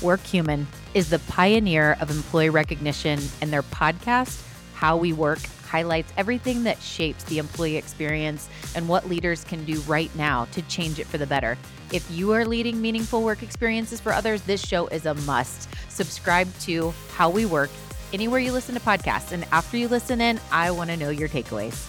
Workhuman 0.00 0.66
is 0.94 1.10
the 1.10 1.18
pioneer 1.20 1.96
of 2.00 2.10
employee 2.10 2.50
recognition, 2.50 3.20
and 3.40 3.52
their 3.52 3.62
podcast, 3.62 4.42
How 4.74 4.96
We 4.96 5.12
Work, 5.12 5.40
highlights 5.66 6.12
everything 6.16 6.64
that 6.64 6.80
shapes 6.82 7.22
the 7.24 7.38
employee 7.38 7.76
experience 7.76 8.48
and 8.74 8.88
what 8.88 9.08
leaders 9.08 9.44
can 9.44 9.64
do 9.64 9.78
right 9.82 10.14
now 10.16 10.46
to 10.46 10.62
change 10.62 10.98
it 10.98 11.06
for 11.06 11.18
the 11.18 11.26
better. 11.26 11.56
If 11.92 12.10
you 12.10 12.32
are 12.32 12.44
leading 12.44 12.80
meaningful 12.80 13.22
work 13.22 13.42
experiences 13.42 14.00
for 14.00 14.12
others, 14.12 14.42
this 14.42 14.66
show 14.66 14.86
is 14.88 15.06
a 15.06 15.14
must. 15.14 15.68
Subscribe 15.90 16.48
to 16.60 16.92
How 17.14 17.30
We 17.30 17.46
Work 17.46 17.70
anywhere 18.12 18.40
you 18.40 18.52
listen 18.52 18.74
to 18.74 18.80
podcasts. 18.80 19.32
And 19.32 19.44
after 19.52 19.76
you 19.76 19.86
listen 19.86 20.20
in, 20.20 20.40
I 20.50 20.70
want 20.70 20.90
to 20.90 20.96
know 20.96 21.10
your 21.10 21.28
takeaways. 21.28 21.86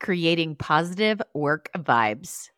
Creating 0.00 0.54
positive 0.54 1.20
work 1.34 1.68
vibes. 1.74 2.50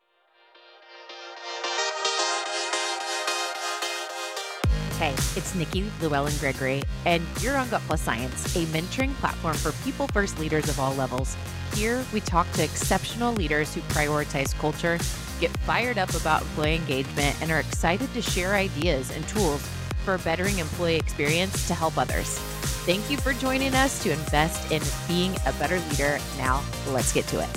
Hey, 4.98 5.12
it's 5.12 5.55
Nikki 5.55 5.88
Llewellyn 6.01 6.37
Gregory, 6.41 6.83
and 7.06 7.23
you're 7.41 7.56
on 7.56 7.69
Gut 7.69 7.83
Plus 7.83 8.01
Science, 8.01 8.56
a 8.56 8.65
mentoring 8.65 9.15
platform 9.15 9.55
for 9.55 9.70
people 9.84 10.09
first 10.09 10.41
leaders 10.41 10.69
of 10.69 10.80
all 10.80 10.93
levels. 10.95 11.37
Here, 11.73 12.05
we 12.12 12.19
talk 12.19 12.51
to 12.55 12.65
exceptional 12.65 13.33
leaders 13.33 13.73
who 13.73 13.80
prioritize 13.83 14.53
culture, 14.59 14.98
get 15.39 15.56
fired 15.59 15.98
up 15.98 16.12
about 16.16 16.42
employee 16.42 16.75
engagement, 16.75 17.41
and 17.41 17.53
are 17.53 17.61
excited 17.61 18.12
to 18.12 18.20
share 18.20 18.56
ideas 18.56 19.12
and 19.12 19.27
tools 19.29 19.65
for 20.05 20.19
bettering 20.19 20.59
employee 20.59 20.97
experience 20.97 21.69
to 21.69 21.75
help 21.75 21.97
others. 21.97 22.37
Thank 22.84 23.09
you 23.09 23.19
for 23.19 23.33
joining 23.34 23.77
us 23.77 24.03
to 24.03 24.11
invest 24.11 24.73
in 24.73 24.83
being 25.06 25.33
a 25.47 25.53
better 25.61 25.78
leader. 25.91 26.19
Now, 26.39 26.61
let's 26.89 27.12
get 27.12 27.25
to 27.28 27.39
it. 27.39 27.48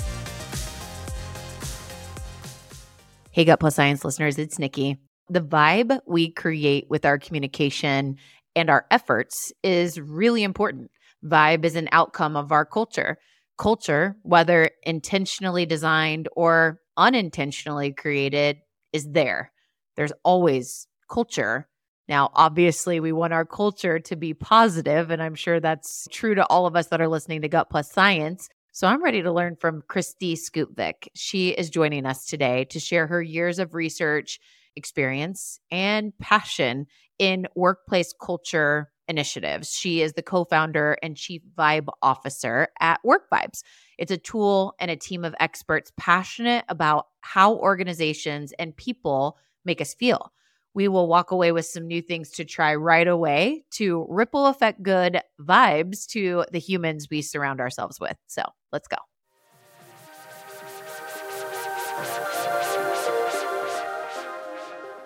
Hey, 3.32 3.44
Gut 3.44 3.58
Plus 3.58 3.74
Science 3.74 4.04
listeners, 4.04 4.38
it's 4.38 4.60
Nikki 4.60 4.98
the 5.32 5.40
vibe 5.40 5.98
we 6.06 6.30
create 6.30 6.86
with 6.88 7.04
our 7.04 7.18
communication 7.18 8.16
and 8.54 8.68
our 8.68 8.86
efforts 8.90 9.52
is 9.62 10.00
really 10.00 10.42
important. 10.42 10.90
Vibe 11.24 11.64
is 11.64 11.76
an 11.76 11.88
outcome 11.92 12.36
of 12.36 12.52
our 12.52 12.64
culture. 12.64 13.18
Culture, 13.58 14.16
whether 14.22 14.70
intentionally 14.82 15.66
designed 15.66 16.28
or 16.36 16.80
unintentionally 16.96 17.92
created, 17.92 18.58
is 18.92 19.08
there. 19.10 19.52
There's 19.96 20.12
always 20.24 20.86
culture. 21.10 21.68
Now, 22.08 22.30
obviously, 22.34 23.00
we 23.00 23.12
want 23.12 23.32
our 23.32 23.44
culture 23.44 23.98
to 24.00 24.16
be 24.16 24.34
positive, 24.34 25.10
and 25.10 25.22
I'm 25.22 25.34
sure 25.34 25.60
that's 25.60 26.08
true 26.10 26.34
to 26.34 26.46
all 26.46 26.66
of 26.66 26.76
us 26.76 26.88
that 26.88 27.00
are 27.00 27.08
listening 27.08 27.42
to 27.42 27.48
Gut 27.48 27.70
Plus 27.70 27.90
Science. 27.90 28.48
So 28.72 28.86
I'm 28.86 29.02
ready 29.02 29.22
to 29.22 29.32
learn 29.32 29.56
from 29.56 29.82
Kristi 29.82 30.32
Skutvik. 30.34 31.08
She 31.14 31.50
is 31.50 31.70
joining 31.70 32.06
us 32.06 32.24
today 32.24 32.64
to 32.70 32.80
share 32.80 33.06
her 33.06 33.22
years 33.22 33.58
of 33.58 33.74
research 33.74 34.40
experience 34.76 35.60
and 35.70 36.16
passion 36.18 36.86
in 37.18 37.46
workplace 37.54 38.14
culture 38.20 38.92
initiatives. 39.08 39.70
She 39.70 40.00
is 40.02 40.14
the 40.14 40.22
co 40.22 40.44
founder 40.44 40.96
and 41.02 41.16
chief 41.16 41.42
vibe 41.56 41.88
officer 42.02 42.68
at 42.80 43.00
Work 43.04 43.28
Vibes. 43.32 43.62
It's 43.98 44.12
a 44.12 44.18
tool 44.18 44.74
and 44.78 44.90
a 44.90 44.96
team 44.96 45.24
of 45.24 45.34
experts 45.40 45.92
passionate 45.96 46.64
about 46.68 47.06
how 47.20 47.54
organizations 47.56 48.52
and 48.58 48.76
people 48.76 49.36
make 49.64 49.80
us 49.80 49.94
feel. 49.94 50.32
We 50.74 50.88
will 50.88 51.06
walk 51.06 51.30
away 51.30 51.52
with 51.52 51.66
some 51.66 51.86
new 51.86 52.00
things 52.00 52.30
to 52.30 52.44
try 52.44 52.74
right 52.74 53.06
away 53.06 53.64
to 53.72 54.06
ripple 54.08 54.46
effect 54.46 54.82
good 54.82 55.20
vibes 55.38 56.06
to 56.08 56.46
the 56.50 56.58
humans 56.58 57.08
we 57.10 57.20
surround 57.20 57.60
ourselves 57.60 58.00
with. 58.00 58.16
So 58.26 58.42
let's 58.72 58.88
go. 58.88 58.96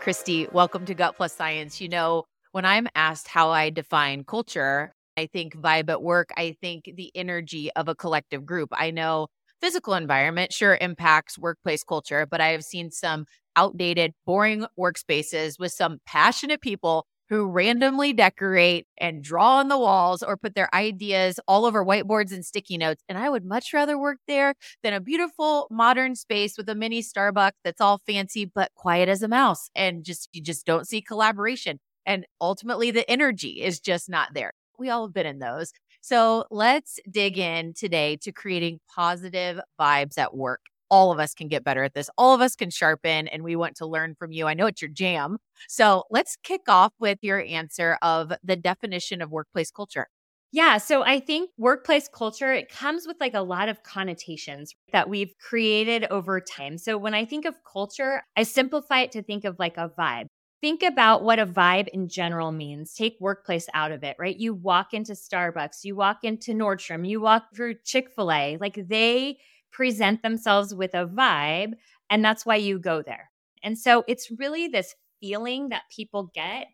Kristi, 0.07 0.53
welcome 0.53 0.85
to 0.87 0.95
Gut 0.95 1.17
Plus 1.17 1.33
Science. 1.33 1.81
You 1.81 1.89
know, 1.89 2.27
when 2.53 2.65
I'm 2.65 2.87
asked 2.95 3.27
how 3.27 3.51
I 3.51 3.71
define 3.71 4.23
culture, 4.23 4.93
I 5.17 5.27
think 5.27 5.57
vibe 5.57 5.91
at 5.91 6.01
work, 6.01 6.29
I 6.37 6.55
think 6.61 6.89
the 6.95 7.11
energy 7.17 7.73
of 7.73 7.89
a 7.89 7.95
collective 7.97 8.47
group. 8.47 8.69
I 8.71 8.93
know 8.93 9.27
physical 9.61 9.95
environment 9.95 10.53
sure 10.53 10.79
impacts 10.81 11.37
workplace 11.37 11.83
culture, 11.83 12.25
but 12.25 12.41
I 12.41 12.51
have 12.51 12.63
seen 12.63 12.93
some 12.93 13.25
outdated, 13.57 14.13
boring 14.25 14.65
workspaces 14.79 15.59
with 15.59 15.73
some 15.73 15.99
passionate 16.07 16.61
people 16.61 17.05
who 17.29 17.47
randomly 17.47 18.13
decorate 18.13 18.87
and 18.99 19.23
draw 19.23 19.57
on 19.57 19.69
the 19.69 19.79
walls 19.79 20.23
or 20.23 20.37
put 20.37 20.55
their 20.55 20.73
ideas 20.75 21.41
all 21.49 21.65
over 21.65 21.85
whiteboards 21.85 22.33
and 22.33 22.45
sticky 22.45 22.79
notes. 22.79 23.03
And 23.09 23.19
I 23.19 23.29
would 23.29 23.45
much 23.45 23.73
rather 23.73 23.99
work 23.99 24.19
there 24.27 24.55
than 24.83 24.93
a 24.93 25.01
beautiful 25.01 25.67
modern 25.71 26.15
space 26.15 26.57
with 26.57 26.69
a 26.69 26.75
mini 26.75 27.03
Starbucks 27.03 27.53
that's 27.65 27.81
all 27.81 28.01
fancy 28.07 28.45
but 28.45 28.71
quiet 28.75 29.09
as 29.09 29.23
a 29.23 29.29
mouse. 29.29 29.69
And 29.75 30.05
just, 30.05 30.29
you 30.33 30.43
just 30.43 30.67
don't 30.67 30.87
see 30.87 31.03
collaboration. 31.03 31.79
And 32.05 32.25
ultimately, 32.41 32.93
the 32.93 33.09
energy 33.11 33.63
is 33.63 33.81
just 33.81 34.09
not 34.09 34.35
there. 34.35 34.53
We 34.79 34.91
all 34.91 35.07
have 35.07 35.15
been 35.15 35.27
in 35.27 35.41
those. 35.41 35.73
So 36.01 36.45
let's 36.53 37.01
dig 37.11 37.37
in 37.39 37.75
today 37.75 38.17
to 38.23 38.31
creating 38.31 38.79
positive 38.95 39.59
vibes 39.81 40.19
at 40.19 40.37
work 40.37 40.61
all 40.91 41.13
of 41.13 41.19
us 41.19 41.35
can 41.35 41.49
get 41.49 41.65
better 41.65 41.85
at 41.85 41.95
this. 41.95 42.11
All 42.17 42.35
of 42.35 42.41
us 42.41 42.57
can 42.57 42.71
sharpen, 42.71 43.29
and 43.29 43.43
we 43.43 43.57
want 43.57 43.77
to 43.77 43.87
learn 43.87 44.15
from 44.19 44.33
you. 44.33 44.47
I 44.47 44.55
know 44.55 44.67
it's 44.67 44.83
your 44.83 44.91
jam. 44.91 45.39
So 45.69 46.05
let's 46.11 46.37
kick 46.43 46.63
off 46.69 46.93
with 46.99 47.19
your 47.23 47.41
answer 47.43 47.99
of 48.03 48.33
the 48.43 48.57
definition 48.57 49.23
of 49.23 49.31
workplace 49.31 49.71
culture. 49.71 50.09
Yeah, 50.53 50.79
so 50.79 51.03
I 51.03 51.21
think 51.21 51.51
workplace 51.59 52.09
culture 52.09 52.53
it 52.53 52.71
comes 52.71 53.07
with 53.07 53.17
like 53.21 53.35
a 53.35 53.43
lot 53.43 53.69
of 53.69 53.83
connotations 53.83 54.73
that 54.93 55.09
we've 55.09 55.35
created 55.39 56.05
over 56.11 56.41
time. 56.41 56.79
So 56.79 56.97
when 56.97 57.15
I 57.15 57.25
think 57.25 57.45
of 57.45 57.57
culture, 57.71 58.23
I 58.37 58.45
simplify 58.45 59.01
it 59.01 59.13
to 59.13 59.23
think 59.23 59.45
of 59.45 59.59
like 59.59 59.77
a 59.77 59.91
vibe. 59.99 60.27
Think 60.63 60.83
about 60.83 61.23
what 61.23 61.39
a 61.39 61.47
vibe 61.47 61.89
in 61.89 62.09
general 62.09 62.53
means. 62.53 62.95
Take 62.95 63.19
workplace 63.21 63.67
out 63.75 63.93
of 63.93 64.03
it, 64.03 64.17
right? 64.19 64.37
You 64.37 64.55
walk 64.55 64.95
into 64.95 65.13
Starbucks, 65.13 65.85
you 65.85 65.95
walk 65.95 66.21
into 66.23 66.53
Nordstrom, 66.53 67.07
you 67.07 67.21
walk 67.21 67.55
through 67.55 67.75
Chick-fil-A, 67.85 68.57
like 68.59 68.81
they 68.89 69.37
present 69.77 70.23
themselves 70.23 70.75
with 70.75 70.95
a 70.95 71.07
vibe. 71.07 71.75
And 72.09 72.25
that's 72.25 72.47
why 72.47 72.57
you 72.57 72.79
go 72.79 73.03
there. 73.03 73.31
And 73.63 73.79
so 73.79 74.05
it's 74.09 74.31
really 74.39 74.69
this 74.69 74.95
feeling 75.21 75.69
that 75.69 75.83
people 75.95 76.31
get. 76.35 76.69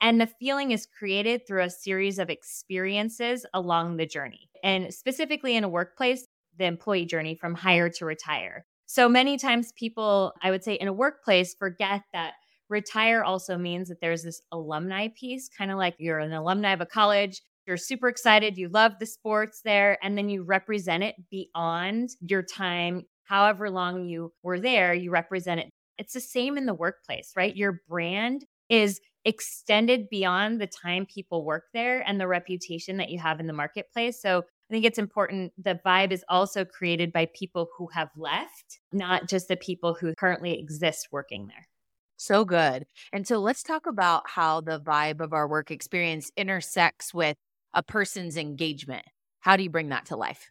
And 0.00 0.20
the 0.20 0.28
feeling 0.40 0.70
is 0.70 0.86
created 0.86 1.46
through 1.46 1.64
a 1.64 1.70
series 1.70 2.18
of 2.18 2.30
experiences 2.30 3.44
along 3.52 3.96
the 3.96 4.06
journey. 4.06 4.48
And 4.62 4.94
specifically 4.94 5.56
in 5.56 5.64
a 5.64 5.68
workplace, 5.68 6.26
the 6.56 6.64
employee 6.64 7.04
journey 7.04 7.34
from 7.34 7.54
hire 7.54 7.90
to 7.90 8.06
retire. 8.06 8.64
So 8.86 9.08
many 9.08 9.36
times 9.36 9.72
people, 9.72 10.32
I 10.42 10.50
would 10.50 10.64
say, 10.64 10.74
in 10.74 10.88
a 10.88 10.92
workplace 10.92 11.54
forget 11.54 12.02
that 12.12 12.34
retire 12.68 13.22
also 13.24 13.58
means 13.58 13.88
that 13.88 14.00
there's 14.00 14.22
this 14.22 14.40
alumni 14.52 15.08
piece, 15.08 15.48
kind 15.48 15.70
of 15.70 15.76
like 15.76 15.96
you're 15.98 16.18
an 16.18 16.32
alumni 16.32 16.72
of 16.72 16.80
a 16.80 16.86
college, 16.86 17.42
you're 17.68 17.76
super 17.76 18.08
excited, 18.08 18.58
you 18.58 18.68
love 18.68 18.92
the 18.98 19.06
sports 19.06 19.60
there, 19.64 19.98
and 20.02 20.18
then 20.18 20.28
you 20.28 20.42
represent 20.42 21.04
it 21.04 21.14
beyond 21.30 22.08
your 22.20 22.42
time, 22.42 23.02
however 23.24 23.70
long 23.70 24.06
you 24.06 24.32
were 24.42 24.58
there, 24.58 24.94
you 24.94 25.10
represent 25.10 25.60
it. 25.60 25.68
It's 25.98 26.14
the 26.14 26.20
same 26.20 26.56
in 26.56 26.66
the 26.66 26.74
workplace, 26.74 27.32
right? 27.36 27.54
Your 27.54 27.82
brand 27.88 28.44
is 28.68 29.00
extended 29.24 30.08
beyond 30.08 30.60
the 30.60 30.66
time 30.66 31.06
people 31.06 31.44
work 31.44 31.64
there 31.74 32.00
and 32.08 32.18
the 32.18 32.26
reputation 32.26 32.96
that 32.96 33.10
you 33.10 33.18
have 33.18 33.38
in 33.38 33.46
the 33.46 33.52
marketplace. 33.52 34.20
So 34.20 34.38
I 34.38 34.72
think 34.72 34.84
it's 34.84 34.98
important. 34.98 35.52
The 35.62 35.78
vibe 35.84 36.12
is 36.12 36.24
also 36.28 36.64
created 36.64 37.12
by 37.12 37.28
people 37.34 37.68
who 37.76 37.88
have 37.92 38.08
left, 38.16 38.80
not 38.92 39.28
just 39.28 39.48
the 39.48 39.56
people 39.56 39.94
who 39.94 40.14
currently 40.16 40.58
exist 40.58 41.08
working 41.12 41.48
there. 41.48 41.68
So 42.16 42.44
good. 42.44 42.86
And 43.12 43.26
so 43.26 43.38
let's 43.38 43.62
talk 43.62 43.86
about 43.86 44.24
how 44.28 44.60
the 44.60 44.80
vibe 44.80 45.20
of 45.20 45.32
our 45.32 45.48
work 45.48 45.70
experience 45.70 46.32
intersects 46.36 47.14
with 47.14 47.36
a 47.74 47.82
person's 47.82 48.36
engagement. 48.36 49.04
How 49.40 49.56
do 49.56 49.62
you 49.62 49.70
bring 49.70 49.90
that 49.90 50.06
to 50.06 50.16
life? 50.16 50.50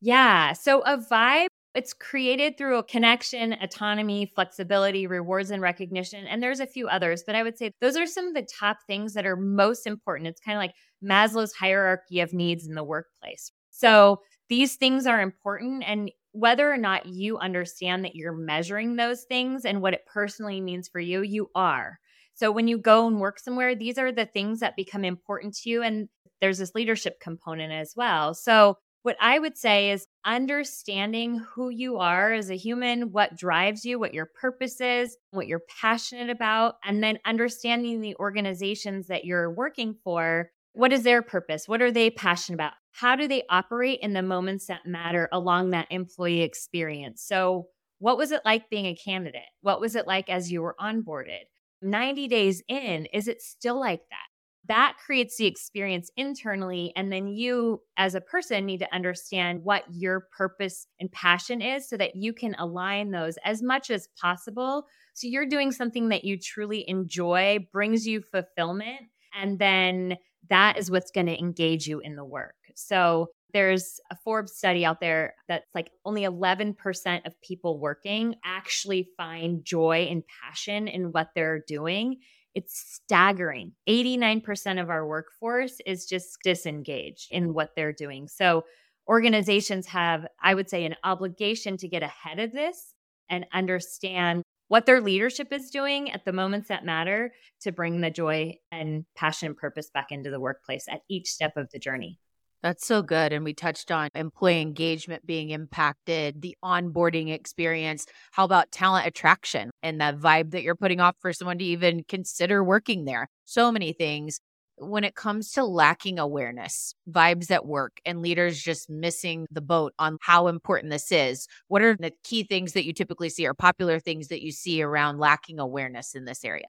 Yeah. 0.00 0.52
So 0.52 0.80
a 0.82 0.96
vibe, 0.98 1.48
it's 1.74 1.92
created 1.92 2.56
through 2.56 2.78
a 2.78 2.84
connection, 2.84 3.52
autonomy, 3.60 4.30
flexibility, 4.34 5.06
rewards, 5.06 5.50
and 5.50 5.60
recognition. 5.60 6.26
And 6.26 6.42
there's 6.42 6.60
a 6.60 6.66
few 6.66 6.88
others, 6.88 7.22
but 7.26 7.34
I 7.34 7.42
would 7.42 7.58
say 7.58 7.72
those 7.80 7.96
are 7.96 8.06
some 8.06 8.28
of 8.28 8.34
the 8.34 8.46
top 8.58 8.78
things 8.86 9.14
that 9.14 9.26
are 9.26 9.36
most 9.36 9.86
important. 9.86 10.28
It's 10.28 10.40
kind 10.40 10.56
of 10.56 10.60
like 10.60 10.74
Maslow's 11.04 11.52
hierarchy 11.52 12.20
of 12.20 12.32
needs 12.32 12.66
in 12.66 12.74
the 12.74 12.84
workplace. 12.84 13.52
So 13.70 14.20
these 14.48 14.76
things 14.76 15.06
are 15.06 15.20
important. 15.20 15.84
And 15.86 16.10
whether 16.32 16.70
or 16.70 16.76
not 16.76 17.06
you 17.06 17.38
understand 17.38 18.04
that 18.04 18.14
you're 18.14 18.36
measuring 18.36 18.96
those 18.96 19.24
things 19.24 19.64
and 19.64 19.82
what 19.82 19.94
it 19.94 20.06
personally 20.06 20.60
means 20.60 20.88
for 20.88 21.00
you, 21.00 21.22
you 21.22 21.48
are. 21.54 21.98
So 22.38 22.52
when 22.52 22.68
you 22.68 22.78
go 22.78 23.08
and 23.08 23.18
work 23.18 23.40
somewhere, 23.40 23.74
these 23.74 23.98
are 23.98 24.12
the 24.12 24.24
things 24.24 24.60
that 24.60 24.76
become 24.76 25.04
important 25.04 25.56
to 25.56 25.70
you. 25.70 25.82
And 25.82 26.08
there's 26.40 26.58
this 26.58 26.72
leadership 26.72 27.18
component 27.20 27.72
as 27.72 27.94
well. 27.96 28.32
So, 28.32 28.78
what 29.02 29.16
I 29.20 29.38
would 29.38 29.56
say 29.56 29.90
is 29.90 30.06
understanding 30.24 31.38
who 31.54 31.70
you 31.70 31.98
are 31.98 32.32
as 32.32 32.50
a 32.50 32.56
human, 32.56 33.12
what 33.12 33.36
drives 33.36 33.84
you, 33.84 33.98
what 33.98 34.12
your 34.12 34.26
purpose 34.26 34.80
is, 34.80 35.16
what 35.30 35.46
you're 35.46 35.62
passionate 35.80 36.30
about, 36.30 36.74
and 36.84 37.02
then 37.02 37.18
understanding 37.24 38.00
the 38.00 38.16
organizations 38.16 39.06
that 39.06 39.24
you're 39.24 39.50
working 39.50 39.96
for. 40.04 40.50
What 40.74 40.92
is 40.92 41.04
their 41.04 41.22
purpose? 41.22 41.66
What 41.66 41.80
are 41.80 41.92
they 41.92 42.10
passionate 42.10 42.56
about? 42.56 42.72
How 42.92 43.16
do 43.16 43.26
they 43.26 43.44
operate 43.48 44.00
in 44.00 44.12
the 44.12 44.22
moments 44.22 44.66
that 44.66 44.84
matter 44.84 45.28
along 45.32 45.70
that 45.70 45.86
employee 45.90 46.42
experience? 46.42 47.22
So, 47.22 47.68
what 48.00 48.18
was 48.18 48.30
it 48.30 48.42
like 48.44 48.68
being 48.70 48.86
a 48.86 48.96
candidate? 48.96 49.42
What 49.62 49.80
was 49.80 49.96
it 49.96 50.06
like 50.06 50.28
as 50.28 50.52
you 50.52 50.62
were 50.62 50.76
onboarded? 50.78 51.46
90 51.82 52.28
days 52.28 52.62
in, 52.68 53.06
is 53.06 53.28
it 53.28 53.42
still 53.42 53.78
like 53.78 54.02
that? 54.10 54.26
That 54.68 54.96
creates 55.04 55.36
the 55.38 55.46
experience 55.46 56.10
internally. 56.16 56.92
And 56.94 57.10
then 57.10 57.26
you, 57.26 57.80
as 57.96 58.14
a 58.14 58.20
person, 58.20 58.66
need 58.66 58.80
to 58.80 58.94
understand 58.94 59.64
what 59.64 59.84
your 59.90 60.28
purpose 60.36 60.86
and 61.00 61.10
passion 61.10 61.62
is 61.62 61.88
so 61.88 61.96
that 61.96 62.16
you 62.16 62.34
can 62.34 62.54
align 62.58 63.10
those 63.10 63.38
as 63.44 63.62
much 63.62 63.90
as 63.90 64.08
possible. 64.20 64.84
So 65.14 65.26
you're 65.26 65.46
doing 65.46 65.72
something 65.72 66.10
that 66.10 66.24
you 66.24 66.38
truly 66.38 66.84
enjoy, 66.86 67.66
brings 67.72 68.06
you 68.06 68.20
fulfillment. 68.20 69.00
And 69.34 69.58
then 69.58 70.16
that 70.50 70.76
is 70.76 70.90
what's 70.90 71.10
going 71.10 71.26
to 71.26 71.38
engage 71.38 71.86
you 71.86 72.00
in 72.00 72.14
the 72.14 72.24
work. 72.24 72.56
So 72.74 73.28
there's 73.52 74.00
a 74.10 74.16
Forbes 74.16 74.52
study 74.54 74.84
out 74.84 75.00
there 75.00 75.34
that's 75.48 75.66
like 75.74 75.90
only 76.04 76.22
11% 76.22 77.26
of 77.26 77.40
people 77.40 77.78
working 77.78 78.36
actually 78.44 79.08
find 79.16 79.64
joy 79.64 80.06
and 80.10 80.22
passion 80.42 80.86
in 80.88 81.12
what 81.12 81.28
they're 81.34 81.62
doing. 81.66 82.16
It's 82.54 83.00
staggering. 83.04 83.72
89% 83.88 84.80
of 84.82 84.90
our 84.90 85.06
workforce 85.06 85.76
is 85.86 86.06
just 86.06 86.38
disengaged 86.42 87.28
in 87.30 87.54
what 87.54 87.70
they're 87.74 87.92
doing. 87.92 88.28
So 88.28 88.64
organizations 89.08 89.86
have, 89.86 90.26
I 90.42 90.54
would 90.54 90.68
say, 90.68 90.84
an 90.84 90.96
obligation 91.04 91.76
to 91.78 91.88
get 91.88 92.02
ahead 92.02 92.38
of 92.38 92.52
this 92.52 92.94
and 93.30 93.46
understand 93.52 94.42
what 94.68 94.84
their 94.84 95.00
leadership 95.00 95.52
is 95.52 95.70
doing 95.70 96.10
at 96.10 96.26
the 96.26 96.32
moments 96.32 96.68
that 96.68 96.84
matter 96.84 97.32
to 97.62 97.72
bring 97.72 98.00
the 98.00 98.10
joy 98.10 98.54
and 98.70 99.06
passion 99.16 99.46
and 99.46 99.56
purpose 99.56 99.90
back 99.92 100.08
into 100.10 100.30
the 100.30 100.40
workplace 100.40 100.84
at 100.90 101.00
each 101.08 101.28
step 101.28 101.56
of 101.56 101.70
the 101.72 101.78
journey. 101.78 102.18
That's 102.62 102.84
so 102.84 103.02
good. 103.02 103.32
And 103.32 103.44
we 103.44 103.54
touched 103.54 103.92
on 103.92 104.08
employee 104.14 104.60
engagement 104.60 105.24
being 105.24 105.50
impacted, 105.50 106.42
the 106.42 106.56
onboarding 106.64 107.32
experience. 107.32 108.06
How 108.32 108.44
about 108.44 108.72
talent 108.72 109.06
attraction 109.06 109.70
and 109.82 110.00
that 110.00 110.18
vibe 110.18 110.50
that 110.50 110.62
you're 110.64 110.74
putting 110.74 111.00
off 111.00 111.14
for 111.20 111.32
someone 111.32 111.58
to 111.58 111.64
even 111.64 112.02
consider 112.08 112.64
working 112.64 113.04
there? 113.04 113.28
So 113.44 113.70
many 113.70 113.92
things. 113.92 114.40
When 114.80 115.02
it 115.02 115.16
comes 115.16 115.50
to 115.52 115.64
lacking 115.64 116.20
awareness, 116.20 116.94
vibes 117.10 117.50
at 117.50 117.66
work, 117.66 118.00
and 118.06 118.22
leaders 118.22 118.62
just 118.62 118.88
missing 118.88 119.46
the 119.50 119.60
boat 119.60 119.92
on 119.98 120.18
how 120.20 120.46
important 120.46 120.92
this 120.92 121.10
is, 121.10 121.48
what 121.66 121.82
are 121.82 121.96
the 121.96 122.12
key 122.22 122.44
things 122.44 122.74
that 122.74 122.84
you 122.84 122.92
typically 122.92 123.28
see 123.28 123.44
or 123.44 123.54
popular 123.54 123.98
things 123.98 124.28
that 124.28 124.40
you 124.40 124.52
see 124.52 124.80
around 124.80 125.18
lacking 125.18 125.58
awareness 125.58 126.14
in 126.14 126.26
this 126.26 126.44
area? 126.44 126.66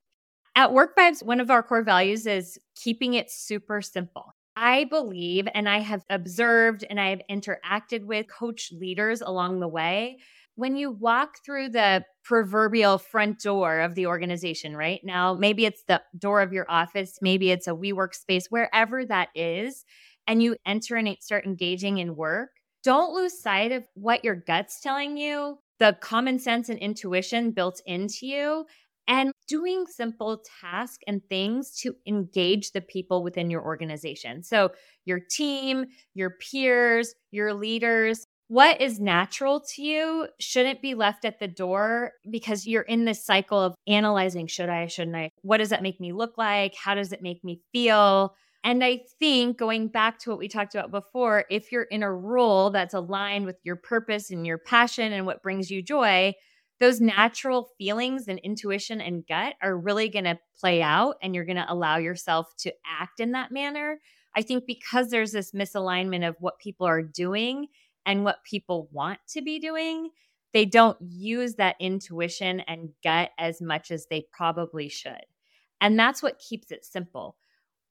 At 0.56 0.74
Work 0.74 0.96
Vibes, 0.98 1.24
one 1.24 1.40
of 1.40 1.52
our 1.52 1.62
core 1.62 1.84
values 1.84 2.26
is 2.26 2.58
keeping 2.76 3.14
it 3.14 3.30
super 3.30 3.80
simple. 3.80 4.34
I 4.62 4.84
believe, 4.84 5.48
and 5.54 5.70
I 5.70 5.80
have 5.80 6.04
observed 6.10 6.84
and 6.90 7.00
I 7.00 7.12
have 7.12 7.22
interacted 7.32 8.04
with 8.04 8.28
coach 8.28 8.74
leaders 8.74 9.22
along 9.22 9.62
the 9.62 9.70
way. 9.70 10.18
When 10.56 10.76
you 10.76 10.92
walk 10.92 11.38
through 11.46 11.70
the 11.70 12.04
proverbial 12.26 12.98
front 12.98 13.40
door 13.40 13.80
of 13.80 13.96
the 13.96 14.08
organization, 14.08 14.76
right 14.76 15.00
now, 15.02 15.34
maybe 15.34 15.66
it's 15.66 15.86
the 15.88 16.02
door 16.18 16.42
of 16.42 16.52
your 16.52 16.66
office, 16.68 17.20
maybe 17.22 17.52
it's 17.52 17.68
a 17.68 17.72
WeWork 17.72 18.14
space, 18.14 18.48
wherever 18.50 19.06
that 19.06 19.30
is, 19.34 19.86
and 20.28 20.44
you 20.44 20.58
enter 20.66 20.98
and 20.98 21.16
start 21.22 21.46
engaging 21.46 22.00
in 22.00 22.18
work, 22.18 22.50
don't 22.84 23.14
lose 23.14 23.42
sight 23.42 23.72
of 23.72 23.88
what 23.94 24.26
your 24.26 24.36
gut's 24.36 24.82
telling 24.82 25.18
you, 25.18 25.60
the 25.80 25.98
common 26.02 26.38
sense 26.38 26.68
and 26.68 26.80
intuition 26.80 27.52
built 27.52 27.82
into 27.86 28.28
you, 28.28 28.66
and 29.10 29.34
doing 29.48 29.86
simple 29.88 30.42
tasks 30.62 31.04
and 31.08 31.22
things 31.28 31.72
to 31.82 31.96
engage 32.08 32.72
the 32.72 32.82
people 32.82 33.24
within 33.24 33.50
your 33.50 33.64
organization. 33.64 34.44
So, 34.44 34.72
your 35.04 35.20
team, 35.20 35.88
your 36.14 36.30
peers, 36.30 37.16
your 37.32 37.54
leaders, 37.56 38.24
what 38.48 38.82
is 38.82 39.00
natural 39.00 39.62
to 39.76 39.82
you 39.82 40.28
shouldn't 40.40 40.82
be 40.82 40.96
left 40.96 41.26
at 41.26 41.40
the 41.40 41.48
door 41.48 42.14
because 42.30 42.66
you're 42.66 42.82
in 42.84 43.06
this 43.06 43.24
cycle 43.26 43.60
of 43.60 43.76
analyzing 43.88 44.48
should 44.48 44.70
I, 44.70 44.88
shouldn't 44.88 45.16
I? 45.16 45.30
What 45.42 45.58
does 45.58 45.70
that 45.70 45.84
make 45.84 46.00
me 46.00 46.14
look 46.14 46.38
like? 46.38 46.76
How 46.76 46.96
does 46.96 47.12
it 47.12 47.22
make 47.22 47.44
me 47.44 47.62
feel? 47.72 48.36
And 48.64 48.84
I 48.84 49.02
think 49.20 49.58
going 49.58 49.88
back 49.88 50.20
to 50.20 50.32
what 50.32 50.40
we 50.40 50.48
talked 50.48 50.76
about 50.76 50.92
before, 50.92 51.46
if 51.50 51.72
you're 51.72 51.84
in 51.84 52.04
a 52.04 52.12
role 52.12 52.72
that's 52.72 52.94
aligned 52.94 53.46
with 53.46 53.58
your 53.64 53.76
purpose 53.76 54.32
and 54.32 54.46
your 54.46 54.58
passion 54.58 55.14
and 55.14 55.26
what 55.26 55.44
brings 55.44 55.72
you 55.72 55.82
joy, 55.82 56.34
those 56.80 57.02
natural 57.02 57.70
feelings 57.78 58.28
and 58.28 58.40
intuition 58.40 59.02
and 59.02 59.28
gut 59.28 59.56
are 59.62 59.78
really 59.78 60.10
going 60.10 60.26
to 60.26 60.40
play 60.60 60.82
out 60.82 61.16
and 61.22 61.36
you're 61.36 61.46
going 61.46 61.58
to 61.58 61.72
allow 61.72 61.98
yourself 61.98 62.56
to 62.60 62.74
act 62.86 63.20
in 63.20 63.34
that 63.34 63.52
manner. 63.52 64.00
I 64.36 64.42
think 64.42 64.66
because 64.66 65.10
there's 65.10 65.32
this 65.32 65.52
misalignment 65.52 66.28
of 66.28 66.36
what 66.40 66.60
people 66.60 66.88
are 66.88 67.02
doing 67.02 67.68
and 68.06 68.24
what 68.24 68.44
people 68.44 68.88
want 68.92 69.20
to 69.30 69.42
be 69.42 69.60
doing, 69.60 70.10
they 70.54 70.66
don't 70.66 70.98
use 71.02 71.56
that 71.56 71.76
intuition 71.80 72.62
and 72.62 72.90
gut 73.04 73.32
as 73.38 73.62
much 73.62 73.92
as 73.92 74.08
they 74.08 74.26
probably 74.32 74.88
should. 74.90 75.26
And 75.82 75.98
that's 75.98 76.24
what 76.24 76.40
keeps 76.40 76.72
it 76.72 76.86
simple. 76.86 77.36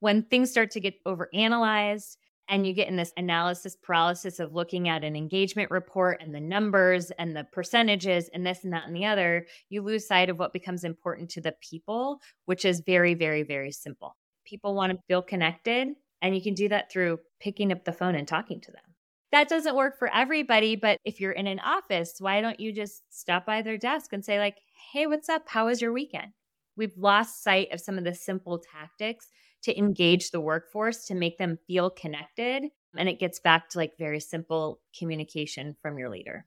When 0.01 0.23
things 0.23 0.51
start 0.51 0.71
to 0.73 0.81
get 0.81 1.03
overanalyzed, 1.05 2.17
and 2.49 2.67
you 2.67 2.73
get 2.73 2.89
in 2.89 2.97
this 2.97 3.13
analysis 3.17 3.77
paralysis 3.83 4.39
of 4.39 4.55
looking 4.55 4.89
at 4.89 5.05
an 5.05 5.17
engagement 5.17 5.71
report 5.71 6.21
and 6.21 6.35
the 6.35 6.41
numbers 6.41 7.11
and 7.19 7.37
the 7.37 7.45
percentages 7.53 8.29
and 8.33 8.47
this 8.47 8.65
and 8.65 8.73
that 8.73 8.87
and 8.87 8.97
the 8.97 9.05
other, 9.05 9.47
you 9.69 9.83
lose 9.83 10.07
sight 10.07 10.31
of 10.31 10.39
what 10.39 10.53
becomes 10.53 10.85
important 10.85 11.31
to 11.31 11.41
the 11.41 11.55
people, 11.61 12.21
which 12.47 12.65
is 12.65 12.83
very, 12.85 13.15
very, 13.15 13.43
very 13.43 13.71
simple. 13.73 14.17
People 14.45 14.75
want 14.75 14.93
to 14.93 14.99
feel 15.09 15.23
connected, 15.23 15.89
and 16.23 16.35
you 16.35 16.43
can 16.43 16.55
do 16.55 16.69
that 16.69 16.91
through 16.91 17.19
picking 17.41 17.71
up 17.71 17.85
the 17.85 17.93
phone 17.93 18.15
and 18.15 18.27
talking 18.27 18.61
to 18.63 18.73
them. 18.73 18.83
That 19.31 19.49
doesn't 19.49 19.77
work 19.77 19.99
for 19.99 20.13
everybody, 20.13 20.75
but 20.75 20.99
if 21.05 21.21
you're 21.21 21.33
in 21.33 21.47
an 21.47 21.61
office, 21.61 22.15
why 22.19 22.41
don't 22.41 22.59
you 22.59 22.73
just 22.73 23.03
stop 23.11 23.45
by 23.45 23.61
their 23.61 23.77
desk 23.77 24.13
and 24.15 24.25
say, 24.25 24.39
like, 24.39 24.57
hey, 24.93 25.07
what's 25.07 25.29
up? 25.29 25.43
How 25.47 25.67
was 25.67 25.83
your 25.83 25.93
weekend? 25.93 26.33
We've 26.79 26.97
lost 26.97 27.43
sight 27.43 27.73
of 27.73 27.81
some 27.81 27.99
of 27.99 28.05
the 28.05 28.15
simple 28.15 28.59
tactics 28.59 29.27
to 29.65 29.77
engage 29.77 30.31
the 30.31 30.41
workforce 30.41 31.05
to 31.07 31.15
make 31.17 31.37
them 31.37 31.59
feel 31.67 31.91
connected. 31.91 32.63
And 32.97 33.09
it 33.09 33.19
gets 33.19 33.41
back 33.41 33.69
to 33.71 33.79
like 33.79 33.99
very 33.99 34.21
simple 34.21 34.81
communication 34.97 35.77
from 35.83 35.99
your 35.99 36.09
leader. 36.09 36.47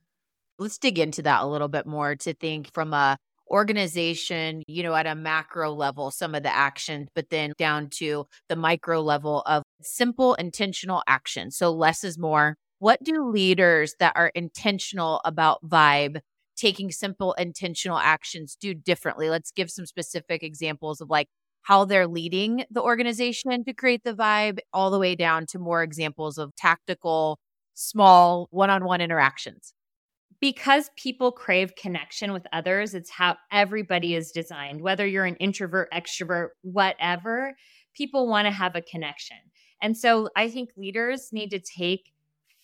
Let's 0.57 0.77
dig 0.77 0.97
into 0.97 1.21
that 1.23 1.43
a 1.43 1.47
little 1.47 1.67
bit 1.67 1.85
more 1.85 2.15
to 2.15 2.33
think 2.33 2.71
from 2.73 2.93
a 2.93 3.17
organization, 3.49 4.63
you 4.67 4.81
know, 4.81 4.95
at 4.95 5.05
a 5.05 5.13
macro 5.13 5.73
level, 5.73 6.09
some 6.09 6.33
of 6.33 6.43
the 6.43 6.55
actions, 6.55 7.09
but 7.13 7.29
then 7.29 7.51
down 7.57 7.89
to 7.89 8.25
the 8.47 8.55
micro 8.55 9.01
level 9.01 9.41
of 9.45 9.63
simple 9.81 10.35
intentional 10.35 11.03
action. 11.07 11.51
So 11.51 11.71
less 11.73 12.05
is 12.05 12.17
more. 12.17 12.55
What 12.79 13.03
do 13.03 13.29
leaders 13.29 13.95
that 13.99 14.13
are 14.15 14.31
intentional 14.33 15.19
about 15.25 15.59
vibe 15.67 16.21
taking 16.61 16.91
simple 16.91 17.33
intentional 17.33 17.97
actions 17.97 18.55
do 18.59 18.73
differently? 18.73 19.29
Let's 19.29 19.51
give 19.51 19.71
some 19.71 19.87
specific 19.87 20.43
examples 20.43 21.01
of 21.01 21.09
like 21.09 21.27
how 21.63 21.85
they're 21.85 22.07
leading 22.07 22.65
the 22.69 22.81
organization 22.81 23.63
to 23.65 23.73
create 23.73 24.03
the 24.03 24.13
vibe, 24.13 24.59
all 24.71 24.91
the 24.91 24.99
way 24.99 25.15
down 25.15 25.45
to 25.47 25.59
more 25.59 25.83
examples 25.83 26.37
of 26.37 26.55
tactical, 26.55 27.39
small 27.73 28.47
one 28.51 28.69
on 28.69 28.85
one 28.85 29.01
interactions. 29.01 29.73
Because 30.39 30.89
people 30.95 31.31
crave 31.31 31.75
connection 31.75 32.33
with 32.33 32.47
others, 32.51 32.95
it's 32.95 33.11
how 33.11 33.37
everybody 33.51 34.15
is 34.15 34.31
designed. 34.31 34.81
Whether 34.81 35.05
you're 35.05 35.25
an 35.25 35.35
introvert, 35.35 35.91
extrovert, 35.91 36.49
whatever, 36.61 37.53
people 37.95 38.27
want 38.27 38.47
to 38.47 38.51
have 38.51 38.75
a 38.75 38.81
connection. 38.81 39.37
And 39.83 39.95
so 39.95 40.29
I 40.35 40.49
think 40.49 40.69
leaders 40.77 41.29
need 41.31 41.49
to 41.51 41.59
take 41.59 42.11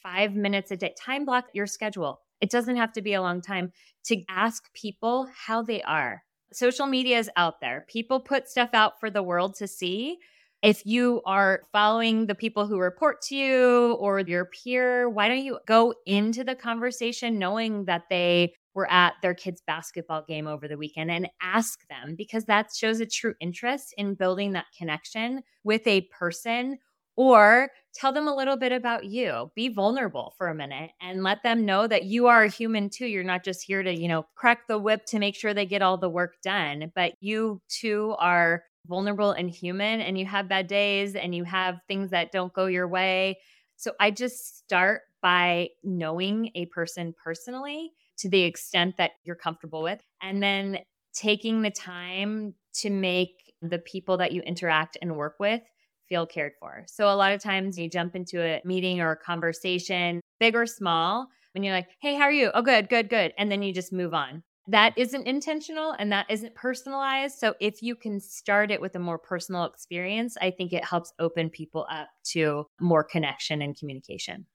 five 0.01 0.33
minutes 0.33 0.71
a 0.71 0.77
day, 0.77 0.95
time 0.99 1.25
block 1.25 1.45
your 1.53 1.67
schedule. 1.67 2.21
It 2.41 2.49
doesn't 2.49 2.77
have 2.77 2.93
to 2.93 3.01
be 3.01 3.13
a 3.13 3.21
long 3.21 3.41
time 3.41 3.71
to 4.05 4.21
ask 4.29 4.71
people 4.73 5.29
how 5.33 5.61
they 5.61 5.81
are 5.83 6.23
social 6.51 6.87
media 6.87 7.19
is 7.19 7.29
out 7.35 7.59
there. 7.61 7.85
People 7.87 8.19
put 8.19 8.49
stuff 8.49 8.69
out 8.73 8.99
for 8.99 9.09
the 9.09 9.23
world 9.23 9.55
to 9.55 9.67
see. 9.67 10.17
If 10.63 10.85
you 10.85 11.21
are 11.25 11.61
following 11.71 12.25
the 12.25 12.35
people 12.35 12.65
who 12.65 12.79
report 12.79 13.21
to 13.23 13.35
you 13.35 13.93
or 13.99 14.19
your 14.21 14.45
peer, 14.45 15.07
why 15.07 15.27
don't 15.27 15.43
you 15.43 15.59
go 15.67 15.93
into 16.05 16.43
the 16.43 16.55
conversation 16.55 17.37
knowing 17.37 17.85
that 17.85 18.03
they 18.09 18.53
were 18.73 18.89
at 18.91 19.13
their 19.21 19.35
kids' 19.35 19.61
basketball 19.65 20.23
game 20.27 20.47
over 20.47 20.67
the 20.67 20.77
weekend 20.77 21.11
and 21.11 21.29
ask 21.41 21.87
them 21.89 22.15
because 22.15 22.45
that 22.45 22.69
shows 22.75 22.99
a 22.99 23.05
true 23.05 23.35
interest 23.39 23.93
in 23.97 24.15
building 24.15 24.53
that 24.53 24.65
connection 24.75 25.41
with 25.63 25.85
a 25.85 26.01
person 26.11 26.77
or 27.15 27.69
tell 27.97 28.13
them 28.13 28.27
a 28.27 28.35
little 28.35 28.57
bit 28.57 28.71
about 28.71 29.05
you. 29.05 29.51
Be 29.55 29.69
vulnerable 29.69 30.35
for 30.37 30.47
a 30.47 30.55
minute 30.55 30.91
and 31.01 31.23
let 31.23 31.41
them 31.41 31.65
know 31.65 31.87
that 31.87 32.03
you 32.03 32.27
are 32.27 32.43
a 32.43 32.49
human 32.49 32.89
too. 32.89 33.07
You're 33.07 33.23
not 33.23 33.43
just 33.43 33.63
here 33.63 33.81
to, 33.81 33.91
you 33.91 34.07
know, 34.07 34.25
crack 34.35 34.67
the 34.67 34.77
whip 34.77 35.05
to 35.07 35.19
make 35.19 35.35
sure 35.35 35.53
they 35.53 35.65
get 35.65 35.81
all 35.81 35.97
the 35.97 36.09
work 36.09 36.35
done, 36.43 36.91
but 36.93 37.13
you 37.19 37.59
too 37.69 38.15
are 38.19 38.63
vulnerable 38.85 39.31
and 39.31 39.49
human 39.49 39.99
and 40.01 40.17
you 40.17 40.25
have 40.25 40.47
bad 40.47 40.67
days 40.67 41.15
and 41.15 41.33
you 41.33 41.43
have 41.43 41.79
things 41.87 42.11
that 42.11 42.31
don't 42.31 42.53
go 42.53 42.67
your 42.67 42.87
way. 42.87 43.39
So 43.77 43.93
I 43.99 44.11
just 44.11 44.59
start 44.59 45.01
by 45.21 45.69
knowing 45.83 46.51
a 46.53 46.67
person 46.67 47.15
personally 47.21 47.91
to 48.19 48.29
the 48.29 48.43
extent 48.43 48.97
that 48.97 49.11
you're 49.23 49.35
comfortable 49.35 49.81
with 49.81 50.01
and 50.21 50.41
then 50.41 50.79
taking 51.13 51.63
the 51.63 51.71
time 51.71 52.53
to 52.73 52.91
make 52.91 53.53
the 53.61 53.79
people 53.79 54.17
that 54.17 54.31
you 54.31 54.41
interact 54.41 54.97
and 55.01 55.15
work 55.15 55.35
with 55.39 55.61
feel 56.07 56.25
cared 56.25 56.53
for. 56.59 56.83
So 56.87 57.09
a 57.09 57.15
lot 57.15 57.33
of 57.33 57.41
times 57.41 57.77
you 57.77 57.89
jump 57.89 58.15
into 58.15 58.41
a 58.41 58.61
meeting 58.65 59.01
or 59.01 59.11
a 59.11 59.17
conversation, 59.17 60.21
big 60.39 60.55
or 60.55 60.65
small, 60.65 61.27
and 61.55 61.65
you're 61.65 61.73
like, 61.73 61.87
hey, 62.01 62.15
how 62.15 62.23
are 62.23 62.31
you? 62.31 62.51
Oh, 62.53 62.61
good, 62.61 62.89
good, 62.89 63.09
good. 63.09 63.33
And 63.37 63.51
then 63.51 63.63
you 63.63 63.73
just 63.73 63.91
move 63.91 64.13
on. 64.13 64.43
that 64.67 64.93
isn't 64.97 65.25
intentional 65.25 65.95
and 65.97 66.11
that 66.11 66.25
isn't 66.29 66.53
personalized. 66.53 67.37
So 67.37 67.55
if 67.59 67.81
you 67.81 67.95
can 67.95 68.19
start 68.19 68.69
it 68.69 68.81
with 68.81 68.95
a 68.95 68.99
more 68.99 69.17
personal 69.17 69.63
experience, 69.63 70.35
I 70.41 70.51
think 70.51 70.73
it 70.73 70.83
helps 70.83 71.13
open 71.19 71.49
people 71.49 71.87
up 71.89 72.09
to 72.31 72.67
more 72.79 73.03
connection 73.03 73.61
and 73.61 73.77
communication. 73.77 74.45